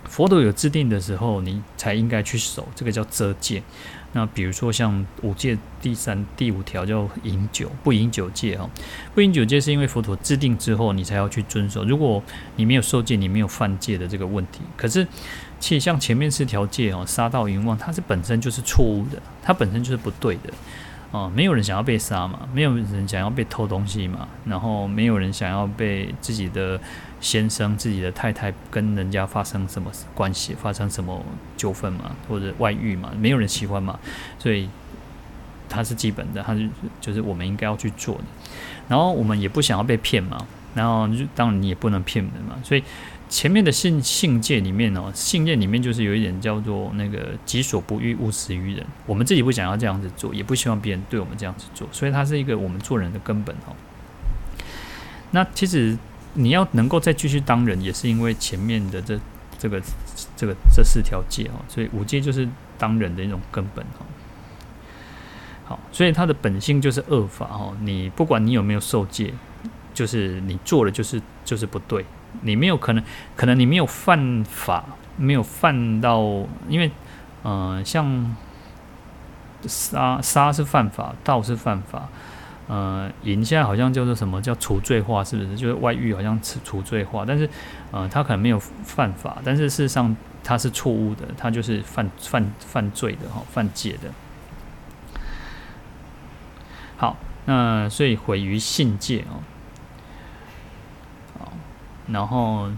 [0.03, 3.61] 佛陀有制定的时候，你才应该去守，这个叫遮戒。
[4.17, 8.67] 那比如说像五戒第三、第五条叫饮酒，不饮酒戒哈，
[9.13, 11.83] 不饮酒戒是因为佛陀制定之后你才要去遵守。
[11.83, 12.23] 如果
[12.55, 14.61] 你没有受戒，你没有犯戒的这个问题。
[14.75, 15.05] 可是，
[15.59, 20.51] 其实像前面四条戒哦，杀盗淫妄，它是本身就是错误的，它本身就是不对的。
[21.11, 26.81] 哦，没有人想要被杀嘛，没有人想要被偷东西嘛，然后没有人想要被自己的
[27.19, 31.23] 先生、自己的太太跟人家发生什么关系，发生什么
[31.55, 33.99] 纠纷嘛，或者外遇嘛，没有人喜欢嘛，
[34.39, 34.69] 所以
[35.69, 36.69] 它是基本的，它是
[37.01, 38.23] 就是我们应该要去做的。
[38.87, 42.83] 然后我们也不想要被骗嘛，然后当然你也不能骗人嘛，所以。
[43.29, 48.85] 前面的信信戒里面哦，信戒里面就是有一点叫做那个己所不欲，勿施于人。
[49.05, 53.75] 我们自己不想要这样子做，也不希望别人对我们这样子做，所以它是一个我们做人的根本哦。
[55.31, 55.97] 那其实
[56.37, 59.19] 你要能够再继续当人，也是因为前面的这
[59.57, 59.81] 这个
[60.35, 61.65] 这个这四条戒哦。
[61.67, 64.05] 所以五戒就是当人的一种根本哦。
[65.65, 67.75] 好，所以它的本性就是恶法哦。
[67.81, 69.33] 你不管你有没有受戒，
[69.93, 72.05] 就是你做了就是就是不对。
[72.41, 73.03] 你没有可能，
[73.35, 74.85] 可能你没有犯法，
[75.17, 76.21] 没有犯到，
[76.69, 76.91] 因为
[77.43, 78.35] 嗯、呃，像
[79.65, 82.07] 杀杀是犯法，盗是犯法。
[82.67, 85.55] 呃，淫现在好像叫做什么叫除罪化，是不是？
[85.55, 87.49] 就是外遇好像除除罪化，但是，
[87.91, 94.11] 呃，他可能没有犯法，但是事实上他是错误的，他就是犯犯犯罪的哈，犯戒的。
[96.97, 97.15] 好，
[97.45, 99.39] 那所以毁于信戒哦，
[101.39, 101.53] 好，
[102.07, 102.69] 然后。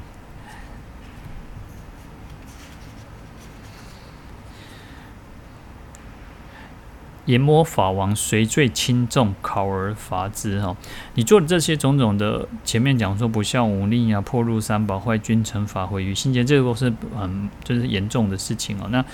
[7.30, 10.60] 阎魔法王谁最轻重，考而罚之。
[10.60, 10.76] 哈，
[11.14, 18.88] 你做的这些种种的，前面讲说不孝无逆啊，破入三宝，坏君臣法，毁于心间，这个都是很就是严重的事情哦。
[18.90, 19.06] 那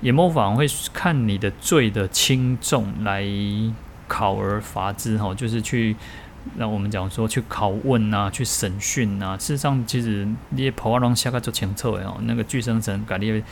[0.00, 3.22] 阎魔法王会看你的罪的轻重来
[4.08, 5.18] 考而罚之。
[5.18, 5.94] 哈，就是去
[6.56, 9.36] 那我们讲说去拷问啊，去审讯啊。
[9.36, 12.16] 事实上，其实你也跑啊，拢写个做清楚的哦。
[12.22, 13.42] 那个俱生神改你。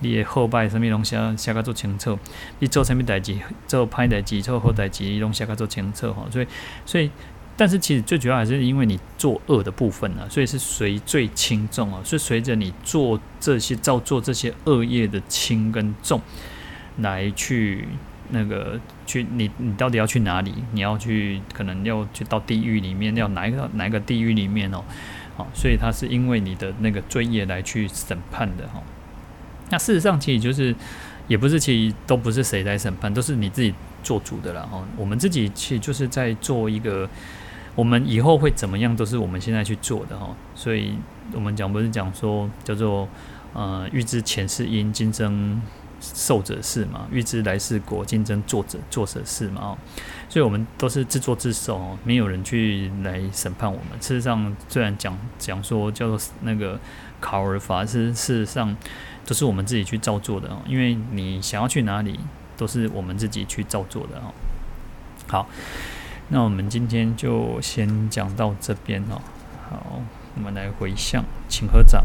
[0.00, 1.34] 你的后拜什么东西啊？
[1.38, 2.18] 写个做清楚。
[2.58, 3.34] 你做什么代志，
[3.66, 6.26] 做歹代志，做好代志，拢写个做清楚哈。
[6.30, 6.46] 所以，
[6.84, 7.10] 所以，
[7.56, 16.20] 但是其实最主要还是因为你做恶的部分啊，所以是随罪轻重啊，是随着你做这些造作这些恶业的轻跟重
[16.98, 17.88] 来去
[18.30, 20.52] 那个去你你到底要去哪里？
[20.72, 24.82] 你要去可能要去到地狱里面，要哪一个哪一个地狱里面哦？
[25.36, 28.82] 好，所以他是因为你的那个罪业来去审判的哈。
[29.68, 30.74] 那事实上，其实就是，
[31.28, 34.82] 也不是，其实都不是谁来审判，都是你自己做主的了哈。
[34.96, 37.08] 我们自己其实就是在做一个，
[37.74, 40.34] 我们以后会怎么样，都是我们现在去做的哈。
[40.54, 40.94] 所以
[41.32, 43.08] 我们讲不是讲说叫做
[43.52, 45.60] 呃，预知前世因，今生
[46.14, 49.78] 受者是嘛；预知来世果，今生作者作者是嘛哦。
[50.28, 53.98] 所以我们都是自作自受哦，没有人去来审判我们。
[54.00, 56.78] 事实上，虽然讲讲说叫做那个
[57.20, 58.76] 考尔法，是事实上。
[59.28, 62.20] 都是我们自己去造作的哦，因为你想要去哪里，
[62.56, 64.30] 都是我们自己去造作的哦。
[65.26, 65.48] 好，
[66.28, 69.20] 那我们今天就先讲到这边哦。
[69.68, 70.00] 好，
[70.36, 72.04] 我们来回向，请合掌。